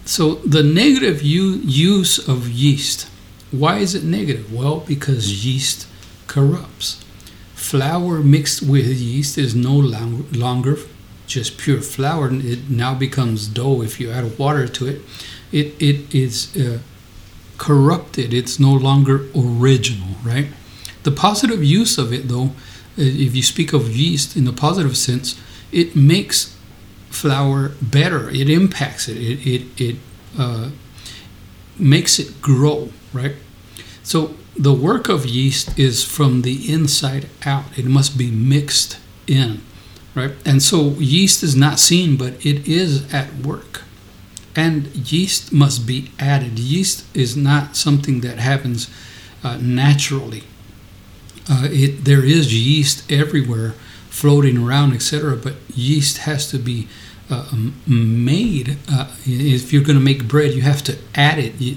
So 0.04 0.36
the 0.36 0.62
negative 0.62 1.22
u- 1.22 1.60
use 1.64 2.18
of 2.28 2.48
yeast. 2.48 3.08
Why 3.50 3.78
is 3.78 3.94
it 3.94 4.04
negative? 4.04 4.52
Well, 4.52 4.80
because 4.80 5.44
yeast 5.44 5.86
corrupts. 6.26 7.04
Flour 7.54 8.20
mixed 8.20 8.62
with 8.62 8.86
yeast 8.86 9.38
is 9.38 9.54
no 9.54 9.74
long- 9.74 10.26
longer 10.32 10.76
just 11.26 11.58
pure 11.58 11.80
flour. 11.80 12.28
And 12.28 12.44
it 12.44 12.70
now 12.70 12.94
becomes 12.94 13.48
dough 13.48 13.82
if 13.82 14.00
you 14.00 14.10
add 14.10 14.38
water 14.38 14.66
to 14.68 14.86
it. 14.86 15.02
It 15.50 15.74
it 15.80 16.14
is 16.14 16.56
uh, 16.56 16.78
corrupted. 17.58 18.32
It's 18.32 18.58
no 18.58 18.72
longer 18.72 19.28
original, 19.34 20.16
right? 20.24 20.48
The 21.02 21.10
positive 21.10 21.64
use 21.64 21.98
of 21.98 22.12
it, 22.12 22.28
though, 22.28 22.50
if 22.96 23.34
you 23.34 23.42
speak 23.42 23.72
of 23.72 23.88
yeast 23.88 24.36
in 24.36 24.44
the 24.44 24.52
positive 24.52 24.96
sense, 24.96 25.40
it 25.70 25.96
makes 25.96 26.56
flour 27.10 27.72
better. 27.80 28.30
It 28.30 28.48
impacts 28.48 29.08
it. 29.08 29.16
It 29.16 29.46
it, 29.46 29.80
it 29.80 29.96
uh, 30.38 30.70
makes 31.78 32.18
it 32.18 32.40
grow, 32.40 32.90
right? 33.12 33.34
So 34.02 34.34
the 34.56 34.72
work 34.72 35.08
of 35.08 35.26
yeast 35.26 35.78
is 35.78 36.04
from 36.04 36.42
the 36.42 36.72
inside 36.72 37.28
out. 37.44 37.78
It 37.78 37.86
must 37.86 38.18
be 38.18 38.30
mixed 38.30 38.98
in, 39.26 39.62
right? 40.14 40.32
And 40.44 40.62
so 40.62 40.90
yeast 40.98 41.42
is 41.42 41.56
not 41.56 41.78
seen, 41.78 42.16
but 42.16 42.44
it 42.44 42.66
is 42.68 43.12
at 43.12 43.34
work. 43.36 43.82
And 44.54 44.88
yeast 45.10 45.52
must 45.52 45.86
be 45.86 46.10
added. 46.18 46.58
Yeast 46.58 47.04
is 47.16 47.36
not 47.36 47.76
something 47.76 48.20
that 48.20 48.38
happens 48.38 48.90
uh, 49.42 49.58
naturally. 49.60 50.44
Uh, 51.50 51.68
it 51.70 52.04
there 52.04 52.24
is 52.24 52.54
yeast 52.54 53.10
everywhere, 53.10 53.70
floating 54.10 54.58
around, 54.58 54.92
etc. 54.92 55.36
But 55.36 55.54
yeast 55.74 56.18
has 56.18 56.50
to 56.50 56.58
be 56.58 56.86
uh, 57.30 57.50
made. 57.86 58.76
Uh, 58.90 59.10
if 59.24 59.72
you're 59.72 59.82
going 59.82 59.98
to 59.98 60.04
make 60.04 60.28
bread, 60.28 60.52
you 60.52 60.60
have 60.62 60.82
to 60.84 60.98
add 61.14 61.38
it. 61.38 61.58
You, 61.58 61.76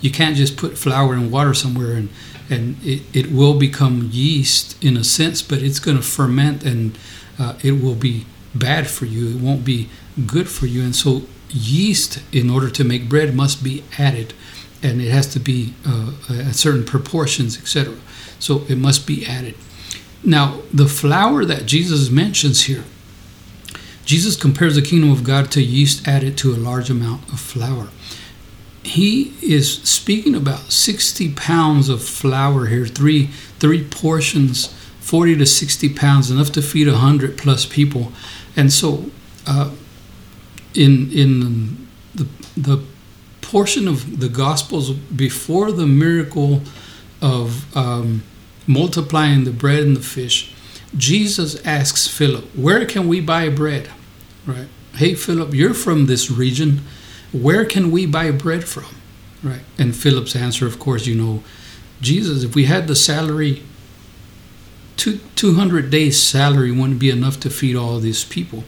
you 0.00 0.10
can't 0.10 0.36
just 0.36 0.56
put 0.56 0.76
flour 0.76 1.14
and 1.14 1.30
water 1.30 1.54
somewhere 1.54 1.92
and 1.92 2.08
and 2.48 2.76
it, 2.84 3.02
it 3.12 3.32
will 3.32 3.58
become 3.58 4.08
yeast 4.12 4.82
in 4.82 4.96
a 4.96 5.04
sense, 5.04 5.42
but 5.42 5.62
it's 5.62 5.80
going 5.80 5.96
to 5.96 6.02
ferment 6.02 6.64
and 6.64 6.96
uh, 7.38 7.54
it 7.62 7.82
will 7.82 7.94
be 7.94 8.26
bad 8.54 8.86
for 8.86 9.04
you. 9.04 9.28
It 9.28 9.40
won't 9.40 9.64
be 9.64 9.88
good 10.26 10.48
for 10.48 10.66
you. 10.66 10.82
And 10.82 10.94
so, 10.94 11.22
yeast, 11.50 12.22
in 12.32 12.50
order 12.50 12.70
to 12.70 12.84
make 12.84 13.08
bread, 13.08 13.34
must 13.34 13.62
be 13.62 13.84
added, 13.98 14.34
and 14.82 15.00
it 15.00 15.10
has 15.10 15.26
to 15.28 15.40
be 15.40 15.74
uh, 15.86 16.12
at 16.30 16.54
certain 16.54 16.84
proportions, 16.84 17.58
etc. 17.58 17.96
So, 18.38 18.64
it 18.68 18.76
must 18.76 19.06
be 19.06 19.26
added. 19.26 19.54
Now, 20.24 20.62
the 20.72 20.88
flour 20.88 21.44
that 21.44 21.66
Jesus 21.66 22.10
mentions 22.10 22.62
here, 22.64 22.84
Jesus 24.04 24.36
compares 24.36 24.76
the 24.76 24.82
kingdom 24.82 25.10
of 25.10 25.24
God 25.24 25.50
to 25.52 25.62
yeast 25.62 26.06
added 26.06 26.38
to 26.38 26.52
a 26.52 26.56
large 26.56 26.90
amount 26.90 27.28
of 27.32 27.40
flour 27.40 27.88
he 28.86 29.34
is 29.42 29.82
speaking 29.82 30.34
about 30.34 30.70
60 30.70 31.32
pounds 31.32 31.88
of 31.88 32.02
flour 32.02 32.66
here, 32.66 32.86
three 32.86 33.26
three 33.58 33.84
portions, 33.84 34.72
40 35.06 35.36
to 35.36 35.46
60 35.46 35.88
pounds, 35.90 36.30
enough 36.30 36.50
to 36.52 36.62
feed 36.62 36.88
100 36.88 37.38
plus 37.38 37.64
people. 37.64 38.12
And 38.56 38.72
so, 38.72 39.10
uh, 39.46 39.70
in 40.74 41.10
in 41.12 41.88
the 42.14 42.26
the 42.56 42.82
portion 43.40 43.88
of 43.88 44.18
the 44.20 44.28
Gospels 44.28 44.90
before 44.90 45.70
the 45.70 45.86
miracle 45.86 46.60
of 47.22 47.64
um, 47.76 48.22
multiplying 48.66 49.44
the 49.44 49.52
bread 49.52 49.84
and 49.84 49.96
the 49.96 50.02
fish, 50.02 50.52
Jesus 50.96 51.64
asks 51.64 52.08
Philip, 52.08 52.44
"Where 52.56 52.84
can 52.84 53.06
we 53.08 53.20
buy 53.20 53.48
bread?" 53.48 53.88
Right? 54.46 54.68
Hey, 54.94 55.14
Philip, 55.14 55.54
you're 55.54 55.74
from 55.74 56.06
this 56.06 56.30
region 56.30 56.80
where 57.32 57.64
can 57.64 57.90
we 57.90 58.06
buy 58.06 58.30
bread 58.30 58.64
from? 58.64 58.96
Right. 59.42 59.62
And 59.78 59.94
Philip's 59.94 60.34
answer, 60.34 60.66
of 60.66 60.78
course, 60.78 61.06
you 61.06 61.14
know, 61.14 61.42
Jesus, 62.00 62.44
if 62.44 62.54
we 62.54 62.64
had 62.64 62.88
the 62.88 62.96
salary, 62.96 63.62
two, 64.96 65.20
200 65.36 65.90
days' 65.90 66.22
salary 66.22 66.70
wouldn't 66.70 66.98
be 66.98 67.10
enough 67.10 67.38
to 67.40 67.50
feed 67.50 67.76
all 67.76 67.98
these 67.98 68.24
people. 68.24 68.64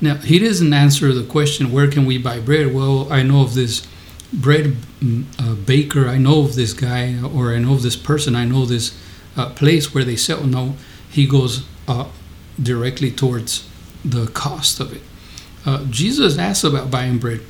Now, 0.00 0.16
he 0.16 0.38
doesn't 0.38 0.72
answer 0.72 1.12
the 1.12 1.24
question, 1.24 1.72
where 1.72 1.90
can 1.90 2.06
we 2.06 2.18
buy 2.18 2.40
bread? 2.40 2.74
Well, 2.74 3.12
I 3.12 3.22
know 3.22 3.42
of 3.42 3.54
this 3.54 3.86
bread 4.32 4.76
mm, 5.00 5.24
uh, 5.38 5.54
baker, 5.54 6.08
I 6.08 6.18
know 6.18 6.40
of 6.40 6.54
this 6.54 6.72
guy, 6.72 7.22
or 7.22 7.54
I 7.54 7.58
know 7.58 7.74
of 7.74 7.82
this 7.82 7.96
person, 7.96 8.34
I 8.34 8.44
know 8.44 8.64
this 8.64 8.98
uh, 9.36 9.50
place 9.50 9.94
where 9.94 10.04
they 10.04 10.16
sell. 10.16 10.44
No, 10.44 10.76
he 11.10 11.26
goes 11.26 11.64
uh, 11.86 12.08
directly 12.60 13.10
towards 13.10 13.68
the 14.04 14.26
cost 14.28 14.80
of 14.80 14.92
it. 14.92 15.02
Uh, 15.64 15.84
Jesus 15.88 16.38
asks 16.38 16.64
about 16.64 16.90
buying 16.90 17.18
bread 17.18 17.40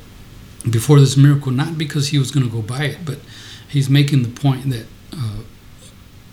before 0.69 0.99
this 0.99 1.17
miracle, 1.17 1.51
not 1.51 1.77
because 1.77 2.09
he 2.09 2.19
was 2.19 2.31
going 2.31 2.45
to 2.45 2.51
go 2.51 2.61
buy 2.61 2.83
it, 2.83 2.99
but 3.03 3.19
he's 3.67 3.89
making 3.89 4.23
the 4.23 4.29
point 4.29 4.69
that 4.69 4.85
uh, 5.11 5.39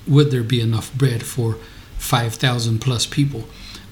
would 0.07 0.31
there 0.31 0.43
be 0.43 0.61
enough 0.61 0.93
bread 0.95 1.25
for 1.25 1.57
5,000 2.01 2.81
plus 2.81 3.07
people? 3.07 3.45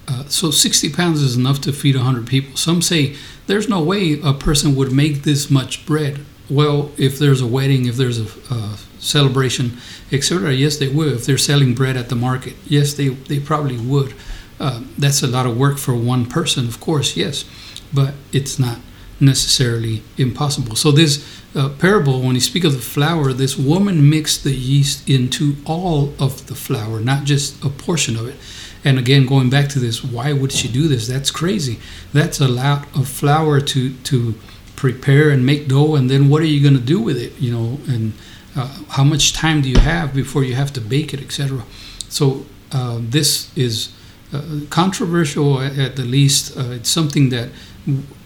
Uh, 0.07 0.25
so 0.25 0.49
60 0.49 0.91
pounds 0.91 1.21
is 1.21 1.37
enough 1.37 1.61
to 1.61 1.71
feed 1.71 1.95
100 1.95 2.25
people. 2.25 2.57
Some 2.57 2.81
say 2.81 3.15
there's 3.47 3.69
no 3.69 3.81
way 3.81 4.19
a 4.21 4.33
person 4.33 4.75
would 4.75 4.91
make 4.91 5.23
this 5.23 5.49
much 5.51 5.85
bread. 5.85 6.25
Well, 6.49 6.91
if 6.97 7.19
there's 7.19 7.41
a 7.41 7.47
wedding, 7.47 7.85
if 7.85 7.95
there's 7.95 8.19
a, 8.19 8.53
a 8.53 8.77
celebration, 8.97 9.77
etc., 10.11 10.53
yes, 10.53 10.77
they 10.77 10.87
would. 10.87 11.13
If 11.13 11.25
they're 11.25 11.37
selling 11.37 11.75
bread 11.75 11.95
at 11.95 12.09
the 12.09 12.15
market, 12.15 12.55
yes, 12.65 12.93
they, 12.93 13.09
they 13.09 13.39
probably 13.39 13.77
would. 13.77 14.15
Uh, 14.59 14.81
that's 14.97 15.21
a 15.21 15.27
lot 15.27 15.45
of 15.45 15.57
work 15.57 15.77
for 15.77 15.93
one 15.93 16.25
person, 16.25 16.67
of 16.67 16.79
course, 16.79 17.15
yes, 17.15 17.45
but 17.93 18.13
it's 18.33 18.57
not 18.59 18.79
necessarily 19.19 20.01
impossible. 20.17 20.75
So 20.75 20.91
this 20.91 21.25
uh, 21.55 21.69
parable, 21.69 22.21
when 22.21 22.35
you 22.35 22.41
speak 22.41 22.63
of 22.63 22.73
the 22.73 22.79
flour, 22.79 23.33
this 23.33 23.57
woman 23.57 24.09
mixed 24.09 24.43
the 24.43 24.53
yeast 24.53 25.09
into 25.09 25.55
all 25.65 26.13
of 26.19 26.47
the 26.47 26.55
flour, 26.55 26.99
not 26.99 27.23
just 27.23 27.63
a 27.63 27.69
portion 27.69 28.15
of 28.15 28.27
it. 28.27 28.35
And 28.83 28.97
again, 28.97 29.25
going 29.25 29.49
back 29.49 29.67
to 29.69 29.79
this, 29.79 30.03
why 30.03 30.31
would 30.31 30.51
she 30.51 30.67
do 30.67 30.87
this? 30.87 31.07
That's 31.07 31.31
crazy. 31.31 31.79
That's 32.13 32.39
a 32.39 32.47
lot 32.47 32.87
of 32.95 33.09
flour 33.09 33.59
to 33.59 33.93
to 33.93 34.35
prepare 34.77 35.29
and 35.29 35.45
make 35.45 35.67
dough, 35.67 35.95
and 35.95 36.09
then 36.09 36.29
what 36.29 36.41
are 36.41 36.45
you 36.45 36.61
going 36.61 36.79
to 36.79 36.93
do 36.95 37.01
with 37.01 37.17
it? 37.17 37.37
You 37.37 37.51
know, 37.51 37.79
and 37.87 38.13
uh, 38.55 38.67
how 38.89 39.03
much 39.03 39.33
time 39.33 39.61
do 39.61 39.69
you 39.69 39.79
have 39.79 40.13
before 40.13 40.45
you 40.45 40.55
have 40.55 40.71
to 40.73 40.81
bake 40.81 41.13
it, 41.13 41.21
etc. 41.21 41.63
So 42.07 42.45
uh, 42.71 42.99
this 43.01 43.55
is 43.57 43.91
uh, 44.31 44.61
controversial 44.69 45.59
at, 45.59 45.77
at, 45.77 45.95
the 45.95 46.05
least. 46.05 46.57
Uh, 46.57 46.71
it's 46.71 46.89
something 46.89 47.29
that 47.29 47.49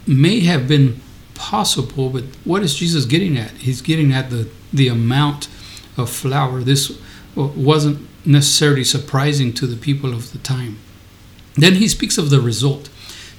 may 0.07 0.41
have 0.41 0.67
been 0.67 1.01
possible, 1.35 2.09
but 2.09 2.23
what 2.43 2.63
is 2.63 2.75
Jesus 2.75 3.05
getting 3.05 3.37
at? 3.37 3.51
He's 3.51 3.81
getting 3.81 4.11
at 4.11 4.29
the, 4.29 4.49
the 4.71 4.87
amount 4.87 5.47
of 5.97 6.09
flour. 6.09 6.61
This 6.61 6.97
wasn't 7.35 8.07
necessarily 8.25 8.83
surprising 8.83 9.53
to 9.53 9.67
the 9.67 9.75
people 9.75 10.13
of 10.13 10.31
the 10.31 10.37
time. 10.39 10.77
Then 11.55 11.75
he 11.75 11.87
speaks 11.87 12.17
of 12.17 12.29
the 12.29 12.41
result. 12.41 12.89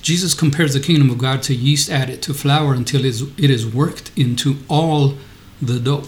Jesus 0.02 0.34
compares 0.34 0.74
the 0.74 0.80
kingdom 0.80 1.10
of 1.10 1.18
God 1.18 1.42
to 1.44 1.54
yeast 1.54 1.90
added 1.90 2.20
to 2.22 2.34
flour 2.34 2.74
until 2.74 3.04
it 3.04 3.50
is 3.50 3.66
worked 3.66 4.10
into 4.16 4.58
all 4.68 5.14
the 5.62 5.80
dough. 5.80 6.04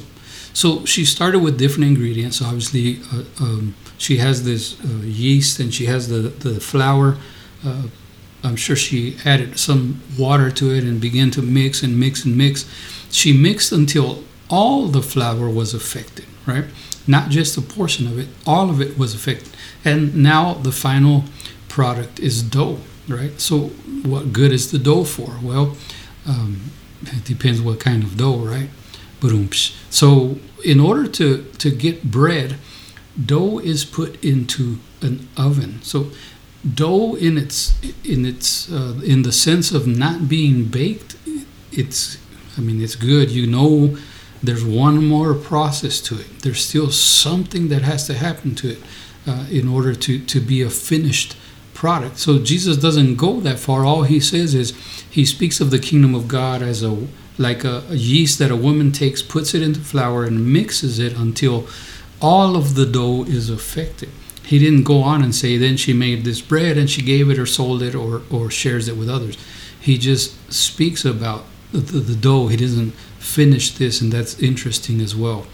So 0.53 0.85
she 0.85 1.05
started 1.05 1.41
with 1.41 1.59
different 1.59 1.89
ingredients. 1.89 2.41
Obviously, 2.43 3.01
uh, 3.13 3.25
um, 3.41 3.75
she 3.99 4.19
has 4.19 4.45
this 4.45 4.79
uh, 4.85 5.03
yeast 5.03 5.61
and 5.61 5.73
she 5.73 5.87
has 5.87 6.09
the, 6.09 6.29
the 6.29 6.61
flour. 6.61 7.17
Uh, 7.65 7.85
I'm 8.43 8.57
sure 8.57 8.77
she 8.77 9.17
added 9.25 9.59
some 9.59 10.03
water 10.19 10.51
to 10.53 10.75
it 10.75 10.85
and 10.85 11.01
began 11.01 11.31
to 11.33 11.43
mix 11.43 11.83
and 11.83 11.99
mix 11.99 12.25
and 12.25 12.37
mix. 12.37 12.69
She 13.11 13.37
mixed 13.37 13.73
until 13.73 14.23
all 14.49 14.87
the 14.87 15.03
flour 15.03 15.49
was 15.49 15.75
affected, 15.75 16.27
right? 16.47 16.65
Not 17.07 17.31
just 17.31 17.57
a 17.57 17.63
portion 17.63 18.07
of 18.07 18.19
it, 18.19 18.29
all 18.47 18.71
of 18.71 18.81
it 18.81 18.99
was 18.99 19.15
affected. 19.15 19.57
And 19.85 20.17
now 20.17 20.55
the 20.55 20.73
final 20.73 21.25
product 21.69 22.21
is 22.21 22.43
dough, 22.43 22.79
right? 23.09 23.41
So, 23.41 23.71
what 24.05 24.33
good 24.33 24.53
is 24.53 24.71
the 24.71 24.79
dough 24.79 25.05
for? 25.05 25.39
Well, 25.43 25.77
um, 26.27 26.71
it 27.03 27.25
depends 27.25 27.61
what 27.61 27.81
kind 27.81 28.03
of 28.03 28.17
dough, 28.17 28.39
right? 28.39 28.71
So, 29.91 30.39
in 30.65 30.79
order 30.79 31.09
to, 31.09 31.45
to 31.59 31.71
get 31.71 32.11
bread, 32.11 32.57
dough 33.25 33.59
is 33.59 33.85
put 33.85 34.23
into 34.25 34.79
an 35.01 35.29
oven. 35.37 35.83
So, 35.83 36.11
dough 36.75 37.15
in 37.15 37.39
its 37.39 37.75
in 38.05 38.25
its 38.25 38.71
uh, 38.73 39.01
in 39.05 39.23
the 39.23 39.33
sense 39.33 39.73
of 39.73 39.87
not 39.87 40.29
being 40.29 40.65
baked 40.65 41.17
it's 41.73 42.19
i 42.57 42.61
mean 42.61 42.83
it's 42.83 42.95
good. 42.95 43.31
You 43.31 43.47
know 43.47 43.97
there's 44.43 44.65
one 44.65 45.05
more 45.05 45.35
process 45.35 46.01
to 46.03 46.21
it. 46.21 46.41
There's 46.41 46.65
still 46.65 46.91
something 46.91 47.69
that 47.69 47.83
has 47.83 48.07
to 48.07 48.15
happen 48.15 48.55
to 48.57 48.73
it 48.73 48.79
uh, 49.27 49.47
in 49.51 49.69
order 49.69 49.95
to 49.95 50.19
to 50.19 50.41
be 50.41 50.63
a 50.63 50.71
finished 50.71 51.37
product. 51.75 52.19
So 52.19 52.39
jesus 52.39 52.77
doesn't 52.77 53.17
go 53.17 53.41
that 53.41 53.59
far. 53.59 53.85
All 53.85 54.03
he 54.03 54.21
says 54.21 54.55
is 54.55 54.73
he 55.11 55.25
speaks 55.25 55.61
of 55.61 55.71
the 55.71 55.79
kingdom 55.79 56.15
of 56.15 56.29
god 56.29 56.63
as 56.63 56.83
a 56.83 57.07
like 57.39 57.65
a, 57.65 57.85
a 57.91 57.95
yeast 57.95 58.39
that 58.39 58.51
a 58.51 58.57
woman 58.57 58.93
takes 58.93 59.23
puts 59.23 59.55
it 59.55 59.63
into 59.63 59.81
flour 59.81 60.25
and 60.25 60.51
mixes 60.53 60.99
it 60.99 61.15
until 61.15 61.67
all 62.21 62.57
of 62.57 62.75
the 62.77 62.87
dough 62.87 63.25
is 63.25 63.51
affected 63.51 64.09
he 64.47 64.61
didn't 64.61 64.85
go 64.85 65.03
on 65.03 65.23
and 65.23 65.35
say, 65.35 65.57
then 65.57 65.77
she 65.77 65.93
made 65.93 66.25
this 66.25 66.41
bread 66.41 66.79
and 66.79 66.89
she 66.89 67.03
gave 67.03 67.29
it 67.31 67.39
or 67.39 67.47
sold 67.47 67.83
it 67.83 67.97
or, 67.97 68.23
or 68.31 68.49
shares 68.49 68.87
it 68.87 68.97
with 68.97 69.11
others. 69.11 69.37
He 69.81 69.99
just 69.99 70.53
speaks 70.53 71.05
about 71.05 71.45
the, 71.73 71.79
the, 71.79 71.99
the 71.99 72.15
dough. 72.15 72.47
He 72.47 72.57
doesn't 72.57 72.93
finish 73.19 73.73
this, 73.73 74.01
and 74.01 74.13
that's 74.13 74.41
interesting 74.41 75.01
as 75.01 75.17
well. 75.17 75.49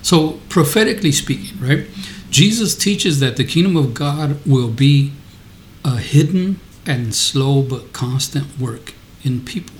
So, 0.00 0.40
prophetically 0.48 1.12
speaking, 1.12 1.60
right, 1.60 1.86
Jesus 2.30 2.74
teaches 2.74 3.20
that 3.20 3.36
the 3.36 3.44
kingdom 3.44 3.76
of 3.76 3.92
God 3.92 4.44
will 4.46 4.70
be 4.70 5.12
a 5.84 5.98
hidden 5.98 6.60
and 6.86 7.14
slow 7.14 7.60
but 7.60 7.92
constant 7.92 8.58
work 8.58 8.94
in 9.22 9.44
people. 9.44 9.76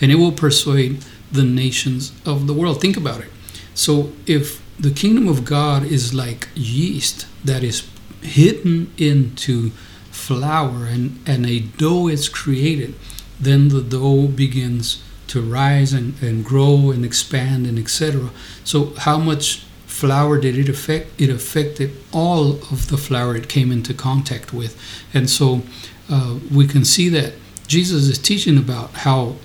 And 0.00 0.12
it 0.12 0.16
will 0.16 0.32
persuade 0.32 1.04
the 1.32 1.44
nations 1.44 2.12
of 2.24 2.46
the 2.46 2.54
world. 2.54 2.80
Think 2.80 2.96
about 2.96 3.20
it. 3.20 3.30
So 3.74 4.12
if 4.26 4.62
the 4.80 4.90
kingdom 4.90 5.28
of 5.28 5.44
God 5.44 5.84
is 5.84 6.14
like 6.14 6.48
yeast 6.54 7.26
that 7.44 7.62
is 7.62 7.86
hidden 8.22 8.90
into 8.96 9.70
flour 10.10 10.86
and, 10.86 11.20
and 11.26 11.44
a 11.44 11.60
dough 11.60 12.08
is 12.08 12.30
created, 12.30 12.94
then 13.38 13.68
the 13.68 13.82
dough 13.82 14.26
begins 14.26 15.02
to 15.28 15.42
rise 15.42 15.92
and, 15.92 16.20
and 16.22 16.44
grow 16.44 16.90
and 16.90 17.04
expand 17.04 17.66
and 17.66 17.78
etc. 17.78 18.30
So 18.64 18.94
how 18.96 19.18
much 19.18 19.64
flour 19.86 20.38
did 20.38 20.56
it 20.56 20.68
affect? 20.68 21.20
It 21.20 21.28
affected 21.28 21.94
all 22.10 22.52
of 22.72 22.88
the 22.88 22.96
flour 22.96 23.36
it 23.36 23.50
came 23.50 23.70
into 23.70 23.92
contact 23.92 24.54
with. 24.54 24.80
And 25.12 25.28
so 25.28 25.62
uh, 26.08 26.38
we 26.50 26.66
can 26.66 26.86
see 26.86 27.10
that 27.10 27.34
Jesus 27.66 28.08
is 28.08 28.18
teaching 28.18 28.56
about 28.56 28.90
how 28.92 29.36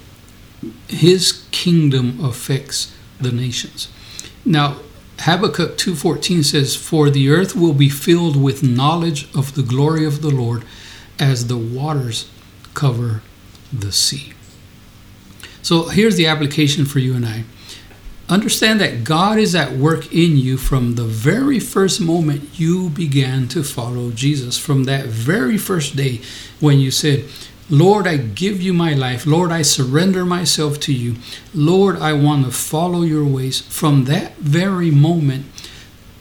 his 0.88 1.46
kingdom 1.52 2.24
affects 2.24 2.96
the 3.20 3.32
nations. 3.32 3.90
Now, 4.46 4.78
Habakkuk 5.20 5.78
2:14 5.78 6.44
says, 6.44 6.76
"For 6.76 7.10
the 7.10 7.30
earth 7.30 7.56
will 7.56 7.74
be 7.74 7.90
filled 7.90 8.36
with 8.36 8.64
knowledge 8.64 9.28
of 9.34 9.56
the 9.56 9.64
glory 9.64 10.06
of 10.06 10.22
the 10.22 10.30
Lord 10.30 10.64
as 11.18 11.48
the 11.48 11.58
waters 11.58 12.26
cover 12.74 13.22
the 13.72 13.92
sea." 13.92 14.34
So 15.62 15.86
here's 15.90 16.16
the 16.16 16.28
application 16.28 16.86
for 16.86 17.00
you 17.00 17.16
and 17.16 17.26
I. 17.26 17.44
Understand 18.28 18.82
that 18.82 19.04
God 19.04 19.38
is 19.38 19.54
at 19.54 19.78
work 19.78 20.12
in 20.12 20.38
you 20.38 20.58
from 20.58 20.96
the 20.96 21.04
very 21.04 21.60
first 21.60 22.02
moment 22.02 22.50
you 22.58 22.90
began 22.90 23.48
to 23.50 23.64
follow 23.64 24.12
Jesus. 24.12 24.58
From 24.58 24.86
that 24.86 25.08
very 25.08 25.58
first 25.58 25.96
day 25.96 26.22
when 26.60 26.80
you 26.80 26.90
said, 26.90 27.26
Lord, 27.70 28.06
I 28.06 28.18
give 28.18 28.62
you 28.62 28.74
my 28.74 28.94
life. 28.94 29.26
Lord, 29.26 29.52
I 29.52 29.64
surrender 29.64 30.24
myself 30.24 30.80
to 30.82 30.94
you. 30.94 31.16
Lord, 31.54 31.98
I 31.98 32.14
want 32.14 32.46
to 32.46 32.52
follow 32.52 33.02
your 33.02 33.26
ways. 33.26 33.62
From 33.62 34.06
that 34.06 34.36
very 34.38 34.92
moment, 34.92 35.46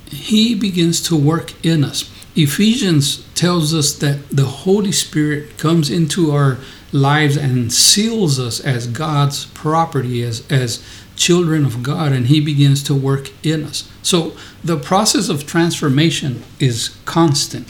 He 0.06 0.54
begins 0.54 1.02
to 1.08 1.16
work 1.16 1.52
in 1.64 1.84
us. 1.84 2.10
Ephesians 2.34 3.24
tells 3.34 3.74
us 3.74 3.92
that 3.98 4.28
the 4.30 4.46
Holy 4.46 4.90
Spirit 4.90 5.58
comes 5.58 5.90
into 5.90 6.32
our 6.32 6.58
lives 6.92 7.36
and 7.36 7.72
seals 7.72 8.40
us 8.40 8.58
as 8.58 8.86
God's 8.86 9.46
property, 9.46 10.22
as, 10.22 10.50
as 10.50 10.84
children 11.14 11.64
of 11.64 11.82
God, 11.82 12.12
and 12.12 12.28
He 12.28 12.40
begins 12.40 12.82
to 12.84 12.94
work 12.94 13.30
in 13.44 13.64
us. 13.64 13.88
So 14.02 14.34
the 14.62 14.78
process 14.78 15.28
of 15.28 15.46
transformation 15.46 16.42
is 16.58 16.96
constant. 17.04 17.68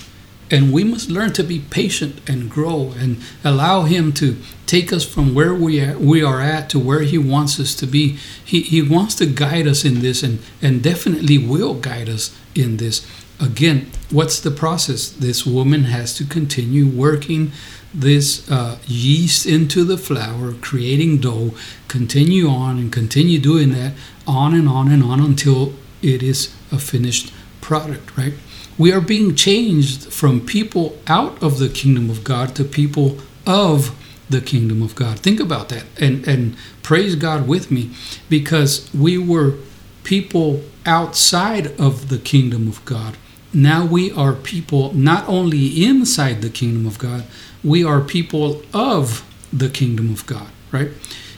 And 0.51 0.73
we 0.73 0.85
must 0.85 1.11
learn 1.11 1.33
to 1.35 1.43
be 1.43 1.59
patient 1.59 2.21
and 2.29 2.51
grow 2.51 2.93
and 2.97 3.23
allow 3.43 3.83
Him 3.83 4.13
to 4.15 4.37
take 4.67 4.93
us 4.93 5.05
from 5.05 5.35
where 5.35 5.55
we 5.55 5.81
are, 5.81 5.99
we 5.99 6.23
are 6.23 6.41
at 6.41 6.69
to 6.71 6.79
where 6.79 7.01
He 7.01 7.19
wants 7.19 7.59
us 7.59 7.75
to 7.77 7.87
be. 7.87 8.19
He, 8.45 8.63
he 8.63 8.83
wants 8.83 9.15
to 9.17 9.27
guide 9.27 9.67
us 9.67 9.85
in 9.85 10.01
this 10.01 10.23
and, 10.23 10.41
and 10.61 10.83
definitely 10.83 11.39
will 11.39 11.75
guide 11.75 12.09
us 12.09 12.37
in 12.55 12.77
this. 12.77 13.07
Again, 13.41 13.91
what's 14.11 14.39
the 14.39 14.51
process? 14.51 15.09
This 15.09 15.45
woman 15.45 15.85
has 15.85 16.15
to 16.15 16.25
continue 16.25 16.87
working 16.87 17.53
this 17.93 18.51
uh, 18.51 18.79
yeast 18.87 19.47
into 19.47 19.85
the 19.85 19.97
flour, 19.97 20.53
creating 20.55 21.19
dough, 21.19 21.55
continue 21.89 22.49
on 22.49 22.79
and 22.79 22.93
continue 22.93 23.39
doing 23.39 23.71
that 23.71 23.93
on 24.27 24.55
and 24.55 24.69
on 24.69 24.91
and 24.91 25.03
on 25.03 25.21
until 25.21 25.75
it 26.03 26.23
is 26.23 26.55
a 26.73 26.79
finished 26.79 27.33
product, 27.61 28.17
right? 28.17 28.35
We 28.77 28.93
are 28.93 29.01
being 29.01 29.35
changed 29.35 30.13
from 30.13 30.45
people 30.45 30.99
out 31.07 31.43
of 31.43 31.59
the 31.59 31.69
kingdom 31.69 32.11
of 32.11 32.25
God 32.25 32.55
to 32.57 32.65
people 32.65 33.19
of 33.47 33.95
the 34.29 34.41
kingdom 34.41 34.83
of 34.83 34.95
God. 34.95 35.19
Think 35.21 35.39
about 35.39 35.69
that 35.69 35.85
and, 36.01 36.27
and 36.27 36.57
praise 36.83 37.15
God 37.15 37.47
with 37.47 37.71
me 37.71 37.91
because 38.29 38.93
we 38.95 39.19
were 39.19 39.55
people 40.03 40.63
outside 40.87 41.79
of 41.81 42.09
the 42.09 42.19
kingdom 42.19 42.69
of 42.69 42.85
God. 42.85 43.17
Now 43.53 43.87
we 43.87 44.11
are 44.13 44.33
people 44.33 44.93
not 44.95 45.29
only 45.29 45.85
inside 45.85 46.43
the 46.43 46.51
kingdom 46.51 46.87
of 46.87 46.99
God, 46.99 47.25
we 47.63 47.85
are 47.85 48.01
people 48.01 48.63
of 48.73 49.25
the 49.53 49.69
kingdom 49.69 50.11
of 50.11 50.27
God, 50.27 50.49
right? 50.73 50.91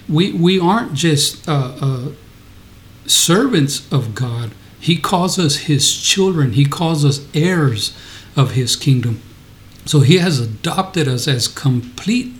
We, 0.08 0.32
we 0.32 0.58
aren't 0.58 0.94
just 0.94 1.46
uh, 1.48 1.76
uh, 1.80 2.08
servants 3.06 3.90
of 3.92 4.14
God. 4.14 4.52
He 4.86 4.96
calls 4.96 5.36
us 5.36 5.56
his 5.66 5.92
children, 6.00 6.52
he 6.52 6.64
calls 6.64 7.04
us 7.04 7.26
heirs 7.34 7.92
of 8.36 8.52
his 8.52 8.76
kingdom. 8.76 9.20
So 9.84 9.98
he 9.98 10.18
has 10.18 10.38
adopted 10.38 11.08
us 11.08 11.26
as 11.26 11.48
complete 11.48 12.32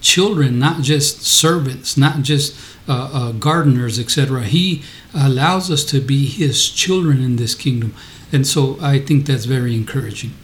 children, 0.00 0.60
not 0.60 0.82
just 0.82 1.22
servants, 1.22 1.96
not 1.96 2.22
just 2.22 2.56
uh, 2.88 3.10
uh, 3.12 3.32
gardeners, 3.32 3.98
etc. 3.98 4.44
He 4.44 4.84
allows 5.12 5.72
us 5.72 5.82
to 5.86 6.00
be 6.00 6.26
his 6.26 6.68
children 6.70 7.20
in 7.20 7.34
this 7.34 7.56
kingdom. 7.56 7.96
And 8.30 8.46
so 8.46 8.78
I 8.80 9.00
think 9.00 9.26
that's 9.26 9.46
very 9.46 9.74
encouraging. 9.74 10.34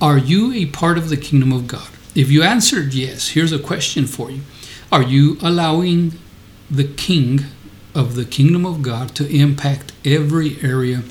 Are 0.00 0.18
you 0.18 0.52
a 0.52 0.66
part 0.66 0.98
of 0.98 1.08
the 1.08 1.16
kingdom 1.16 1.52
of 1.52 1.66
God? 1.66 1.88
If 2.14 2.30
you 2.30 2.44
answered 2.44 2.94
yes, 2.94 3.30
here's 3.30 3.50
a 3.50 3.58
question 3.58 4.06
for 4.06 4.30
you 4.30 4.42
Are 4.92 5.02
you 5.02 5.36
allowing 5.42 6.12
the 6.70 6.84
king 6.84 7.46
of 7.94 8.14
the 8.14 8.24
kingdom 8.24 8.64
of 8.64 8.82
God 8.82 9.14
to 9.16 9.28
impact 9.28 9.92
every 10.04 10.62
area 10.62 11.02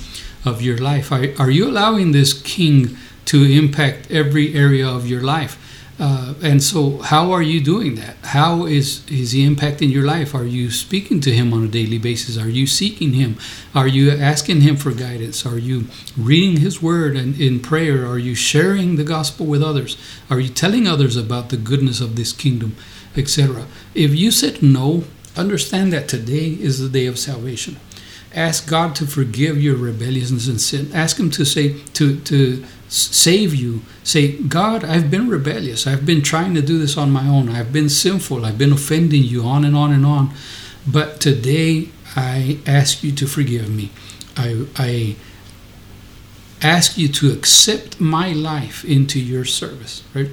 of 0.46 0.62
your 0.62 0.78
life? 0.78 1.12
Are, 1.12 1.26
are 1.40 1.52
you 1.52 1.70
allowing 1.70 2.12
this 2.12 2.34
king 2.34 2.98
to 3.26 3.44
impact 3.44 4.10
every 4.12 4.56
area 4.56 4.88
of 4.88 5.08
your 5.08 5.22
life? 5.22 5.58
Uh, 6.02 6.34
and 6.42 6.64
so, 6.64 6.98
how 6.98 7.32
are 7.32 7.44
you 7.44 7.62
doing 7.62 7.94
that? 7.94 8.16
How 8.24 8.66
is, 8.66 9.08
is 9.08 9.34
he 9.34 9.48
impacting 9.48 9.92
your 9.92 10.04
life? 10.04 10.34
Are 10.34 10.46
you 10.46 10.72
speaking 10.72 11.20
to 11.22 11.32
him 11.32 11.54
on 11.54 11.64
a 11.64 11.68
daily 11.68 12.00
basis? 12.00 12.40
Are 12.40 12.50
you 12.50 12.66
seeking 12.66 13.14
him? 13.14 13.38
Are 13.76 13.88
you 13.88 14.10
asking 14.10 14.62
him 14.62 14.78
for 14.78 14.92
guidance? 14.94 15.46
Are 15.46 15.60
you 15.60 15.86
reading 16.18 16.60
his 16.60 16.82
word 16.82 17.16
and 17.16 17.40
in 17.40 17.60
prayer? 17.60 18.04
Are 18.08 18.18
you 18.18 18.34
sharing 18.34 18.96
the 18.96 19.04
gospel 19.04 19.46
with 19.46 19.62
others? 19.62 19.96
Are 20.28 20.40
you 20.40 20.50
telling 20.50 20.88
others 20.88 21.16
about 21.16 21.50
the 21.50 21.58
goodness 21.58 22.02
of 22.02 22.16
this 22.16 22.34
kingdom, 22.34 22.76
etc.? 23.16 23.68
If 23.94 24.16
you 24.16 24.32
said 24.32 24.64
no, 24.64 25.04
understand 25.36 25.94
that 25.94 26.08
today 26.08 26.58
is 26.60 26.80
the 26.80 26.90
day 26.90 27.06
of 27.06 27.20
salvation. 27.20 27.78
Ask 28.34 28.68
God 28.68 28.96
to 28.96 29.06
forgive 29.06 29.62
your 29.62 29.76
rebelliousness 29.76 30.48
and 30.48 30.62
sin. 30.62 30.90
Ask 30.94 31.20
Him 31.20 31.30
to 31.32 31.46
say 31.46 31.80
to 31.94 32.20
to 32.22 32.64
save 32.88 33.56
you. 33.56 33.82
Say, 34.04 34.34
God, 34.34 34.84
I've 34.84 35.10
been 35.10 35.30
rebellious. 35.30 35.88
I've 35.88 36.06
been 36.06 36.22
trying 36.22 36.54
to 36.56 36.62
do 36.62 36.78
this 36.78 36.98
on 36.98 37.12
my 37.12 37.28
own. 37.28 37.50
I've 37.50 37.72
been 37.74 37.90
sinful. 37.90 38.46
I've 38.46 38.58
been 38.58 38.74
offending 38.74 39.24
you 39.24 39.44
on 39.44 39.64
and 39.66 39.76
on 39.76 39.92
and 39.94 40.06
on. 40.06 40.34
But 40.86 41.22
today 41.22 41.90
I 42.16 42.60
ask 42.66 43.04
you 43.04 43.12
to 43.14 43.28
forgive 43.28 43.70
me. 43.70 43.92
I, 44.36 44.66
I 44.76 45.16
ask 46.62 46.98
you 46.98 47.08
to 47.08 47.32
accept 47.32 48.00
my 48.00 48.34
life 48.34 48.84
into 48.84 49.20
your 49.20 49.46
service, 49.46 50.04
right? 50.14 50.30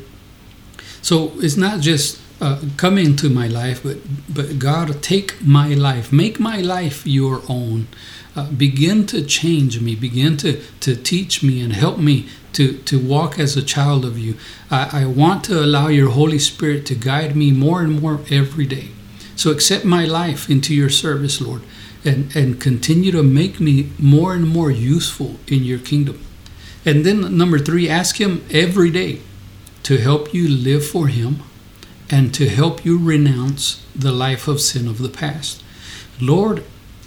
So 1.01 1.33
it's 1.37 1.57
not 1.57 1.81
just 1.81 2.21
uh, 2.41 2.61
come 2.77 2.99
into 2.99 3.29
my 3.29 3.49
life, 3.49 3.83
but 3.83 3.99
but 4.29 4.59
God, 4.59 5.03
take 5.03 5.43
my 5.45 5.75
life, 5.75 6.13
make 6.13 6.39
my 6.39 6.61
life 6.61 7.07
your 7.07 7.43
own. 7.49 7.89
Uh, 8.37 8.49
begin 8.53 9.05
to 9.07 9.25
change 9.25 9.81
me, 9.81 9.97
begin 9.97 10.37
to 10.37 10.61
to 10.81 10.95
teach 10.95 11.43
me 11.43 11.61
and 11.61 11.73
help 11.73 11.99
me 11.99 12.29
to, 12.59 12.73
to 12.73 12.99
walk 12.99 13.39
as 13.39 13.57
a 13.57 13.63
child 13.63 14.05
of 14.05 14.19
you. 14.19 14.35
I, 14.71 15.03
I 15.03 15.07
want 15.07 15.45
to 15.45 15.63
allow 15.63 15.87
your 15.87 16.11
Holy 16.11 16.41
Spirit 16.41 16.87
to 16.87 16.95
guide 16.97 17.37
me 17.37 17.53
more 17.53 17.83
and 17.83 18.01
more 18.01 18.21
every 18.31 18.67
day. 18.67 18.89
So 19.37 19.53
accept 19.53 19.85
my 19.85 20.05
life 20.05 20.51
into 20.51 20.75
your 20.75 20.89
service, 20.89 21.41
Lord, 21.41 21.63
and, 22.05 22.35
and 22.35 22.61
continue 22.61 23.13
to 23.13 23.23
make 23.23 23.61
me 23.61 23.91
more 23.99 24.35
and 24.35 24.49
more 24.49 24.73
useful 24.73 25.37
in 25.47 25.63
your 25.63 25.79
kingdom. 25.79 26.21
And 26.85 27.07
then, 27.07 27.37
number 27.37 27.61
three, 27.61 27.89
ask 27.89 28.21
Him 28.21 28.45
every 28.51 28.91
day 28.91 29.21
to 29.85 29.99
help 29.99 30.35
you 30.35 30.49
live 30.49 30.85
for 30.85 31.07
Him 31.07 31.45
and 32.11 32.33
to 32.35 32.49
help 32.49 32.85
you 32.85 32.99
renounce 32.99 33.85
the 33.95 34.13
life 34.13 34.49
of 34.49 34.61
sin 34.61 34.89
of 34.89 34.99
the 34.99 35.09
past. 35.09 35.63
Lord, 36.21 36.65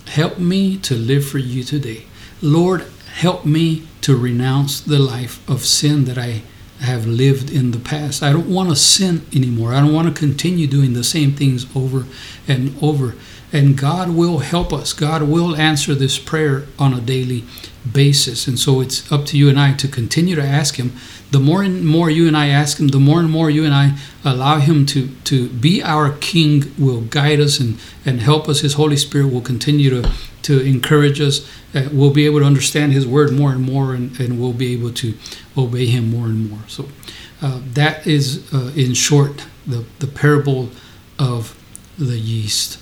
help 0.08 0.38
me 0.38 0.78
to 0.78 0.96
live 0.96 1.26
for 1.26 1.38
you 1.38 1.64
today. 1.64 2.06
Lord, 2.42 2.86
help 3.14 3.46
me 3.46 3.88
to 4.02 4.16
renounce 4.16 4.82
the 4.82 5.00
life 5.00 5.48
of 5.50 5.66
sin 5.66 6.06
that 6.06 6.18
I 6.18 6.44
have 6.80 7.06
lived 7.06 7.52
in 7.52 7.72
the 7.72 7.80
past. 7.80 8.24
I 8.24 8.32
don't 8.32 8.50
want 8.50 8.70
to 8.70 8.76
sin 8.76 9.26
anymore. 9.34 9.74
I 9.74 9.82
don't 9.82 9.94
want 9.94 10.08
to 10.08 10.20
continue 10.20 10.66
doing 10.66 10.94
the 10.94 11.04
same 11.04 11.34
things 11.34 11.66
over 11.76 12.06
and 12.48 12.76
over. 12.82 13.16
And 13.54 13.78
God 13.78 14.12
will 14.12 14.40
help 14.40 14.72
us. 14.72 14.94
God 14.94 15.24
will 15.24 15.56
answer 15.56 15.94
this 15.94 16.18
prayer 16.18 16.66
on 16.80 16.94
a 16.94 17.02
daily 17.02 17.44
basis. 17.92 18.48
And 18.48 18.58
so 18.58 18.80
it's 18.80 19.12
up 19.12 19.26
to 19.26 19.38
you 19.38 19.50
and 19.50 19.60
I 19.60 19.74
to 19.74 19.88
continue 19.88 20.36
to 20.36 20.44
ask 20.44 20.76
Him. 20.76 20.94
The 21.32 21.40
more 21.40 21.62
and 21.62 21.86
more 21.86 22.10
you 22.10 22.28
and 22.28 22.38
I 22.38 22.48
ask 22.48 22.80
Him, 22.80 22.90
the 22.90 23.00
more 23.00 23.20
and 23.20 23.30
more 23.30 23.50
you 23.50 23.66
and 23.66 23.74
I 23.74 23.98
allow 24.24 24.60
Him 24.60 24.86
to, 24.88 25.10
to 25.26 25.50
be 25.50 25.82
our 25.84 26.12
King, 26.20 26.74
will 26.78 27.02
guide 27.02 27.40
us 27.40 27.60
and, 27.60 27.78
and 28.06 28.22
help 28.22 28.48
us. 28.48 28.62
His 28.62 28.74
Holy 28.74 28.98
Spirit 28.98 29.34
will 29.34 29.42
continue 29.42 29.90
to, 29.90 30.12
to 30.44 30.62
encourage 30.62 31.20
us. 31.20 31.46
Uh, 31.74 31.90
we'll 31.92 32.14
be 32.14 32.26
able 32.26 32.40
to 32.40 32.46
understand 32.46 32.94
His 32.94 33.06
Word 33.06 33.32
more 33.32 33.52
and 33.52 33.64
more, 33.64 33.94
and, 33.94 34.18
and 34.20 34.40
we'll 34.40 34.54
be 34.54 34.74
able 34.74 34.92
to 34.94 35.14
obey 35.58 35.88
Him 35.88 36.10
more 36.10 36.26
and 36.26 36.50
more. 36.50 36.64
So 36.68 36.88
Uh, 37.42 37.60
that 37.74 38.06
is, 38.06 38.54
uh, 38.54 38.72
in 38.76 38.94
short, 38.94 39.48
the, 39.66 39.84
the 39.98 40.06
parable 40.06 40.70
of 41.18 41.56
the 41.98 42.20
yeast. 42.20 42.78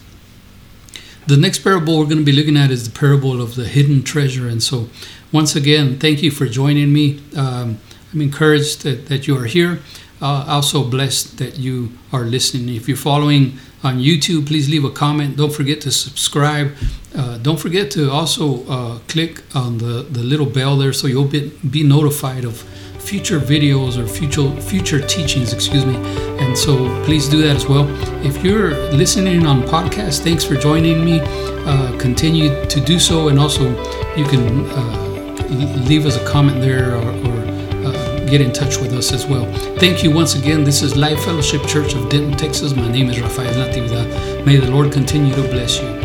The 1.29 1.37
next 1.37 1.59
parable 1.59 1.99
we're 1.99 2.05
going 2.05 2.17
to 2.17 2.23
be 2.23 2.31
looking 2.31 2.57
at 2.57 2.71
is 2.71 2.89
the 2.89 2.99
parable 2.99 3.39
of 3.39 3.53
the 3.53 3.65
hidden 3.65 4.01
treasure. 4.01 4.47
And 4.47 4.63
so, 4.63 4.89
once 5.31 5.55
again, 5.55 5.99
thank 5.99 6.23
you 6.23 6.31
for 6.31 6.47
joining 6.47 6.91
me. 6.91 7.21
Um, 7.37 7.77
I'm 8.11 8.21
encouraged 8.21 8.81
that, 8.81 9.09
that 9.09 9.27
you 9.27 9.37
are 9.37 9.45
here. 9.45 9.79
Uh, 10.23 10.43
also 10.47 10.83
blessed 10.83 11.37
that 11.37 11.59
you 11.59 11.91
are 12.11 12.23
listening. 12.23 12.73
If 12.75 12.87
you're 12.87 12.97
following 12.97 13.59
on 13.83 13.99
YouTube, 13.99 14.47
please 14.47 14.69
leave 14.69 14.83
a 14.83 14.89
comment. 14.89 15.37
Don't 15.37 15.53
forget 15.53 15.81
to 15.81 15.91
subscribe. 15.91 16.71
Uh, 17.15 17.37
don't 17.37 17.59
forget 17.59 17.91
to 17.91 18.09
also 18.09 18.65
uh, 18.65 18.97
click 19.07 19.43
on 19.53 19.77
the, 19.77 20.01
the 20.09 20.23
little 20.23 20.47
bell 20.47 20.77
there 20.77 20.93
so 20.93 21.05
you'll 21.05 21.25
be, 21.25 21.49
be 21.69 21.83
notified 21.83 22.43
of 22.43 22.63
future 22.99 23.39
videos 23.39 23.97
or 23.97 24.07
future 24.07 24.49
future 24.61 24.99
teachings 24.99 25.53
excuse 25.53 25.85
me. 25.85 25.95
And 26.39 26.57
so 26.57 26.75
please 27.05 27.27
do 27.27 27.41
that 27.41 27.55
as 27.55 27.67
well. 27.67 27.87
If 28.25 28.43
you're 28.43 28.71
listening 28.91 29.45
on 29.45 29.61
podcast 29.63 30.23
thanks 30.23 30.43
for 30.43 30.55
joining 30.55 31.03
me. 31.03 31.21
Uh, 31.21 31.97
continue 31.99 32.65
to 32.65 32.79
do 32.79 32.99
so. 32.99 33.27
And 33.27 33.39
also 33.39 33.69
you 34.15 34.25
can 34.25 34.65
uh, 34.69 35.47
leave 35.87 36.05
us 36.05 36.17
a 36.17 36.25
comment 36.25 36.61
there 36.61 36.95
or, 36.95 37.09
or 37.27 37.39
uh, 37.87 38.25
get 38.25 38.41
in 38.41 38.51
touch 38.51 38.77
with 38.77 38.93
us 38.93 39.11
as 39.11 39.25
well. 39.25 39.45
Thank 39.77 40.03
you 40.03 40.11
once 40.11 40.35
again. 40.35 40.63
This 40.63 40.81
is 40.81 40.95
life 40.95 41.23
fellowship 41.23 41.65
church 41.67 41.93
of 41.93 42.09
denton 42.09 42.37
texas. 42.37 42.75
My 42.75 42.89
name 42.91 43.09
is 43.09 43.19
rafael 43.19 43.53
natividad 43.53 44.39
may 44.45 44.57
the 44.57 44.71
lord 44.71 44.91
continue 44.91 45.33
to 45.35 45.41
bless 45.43 45.79
you 45.81 45.98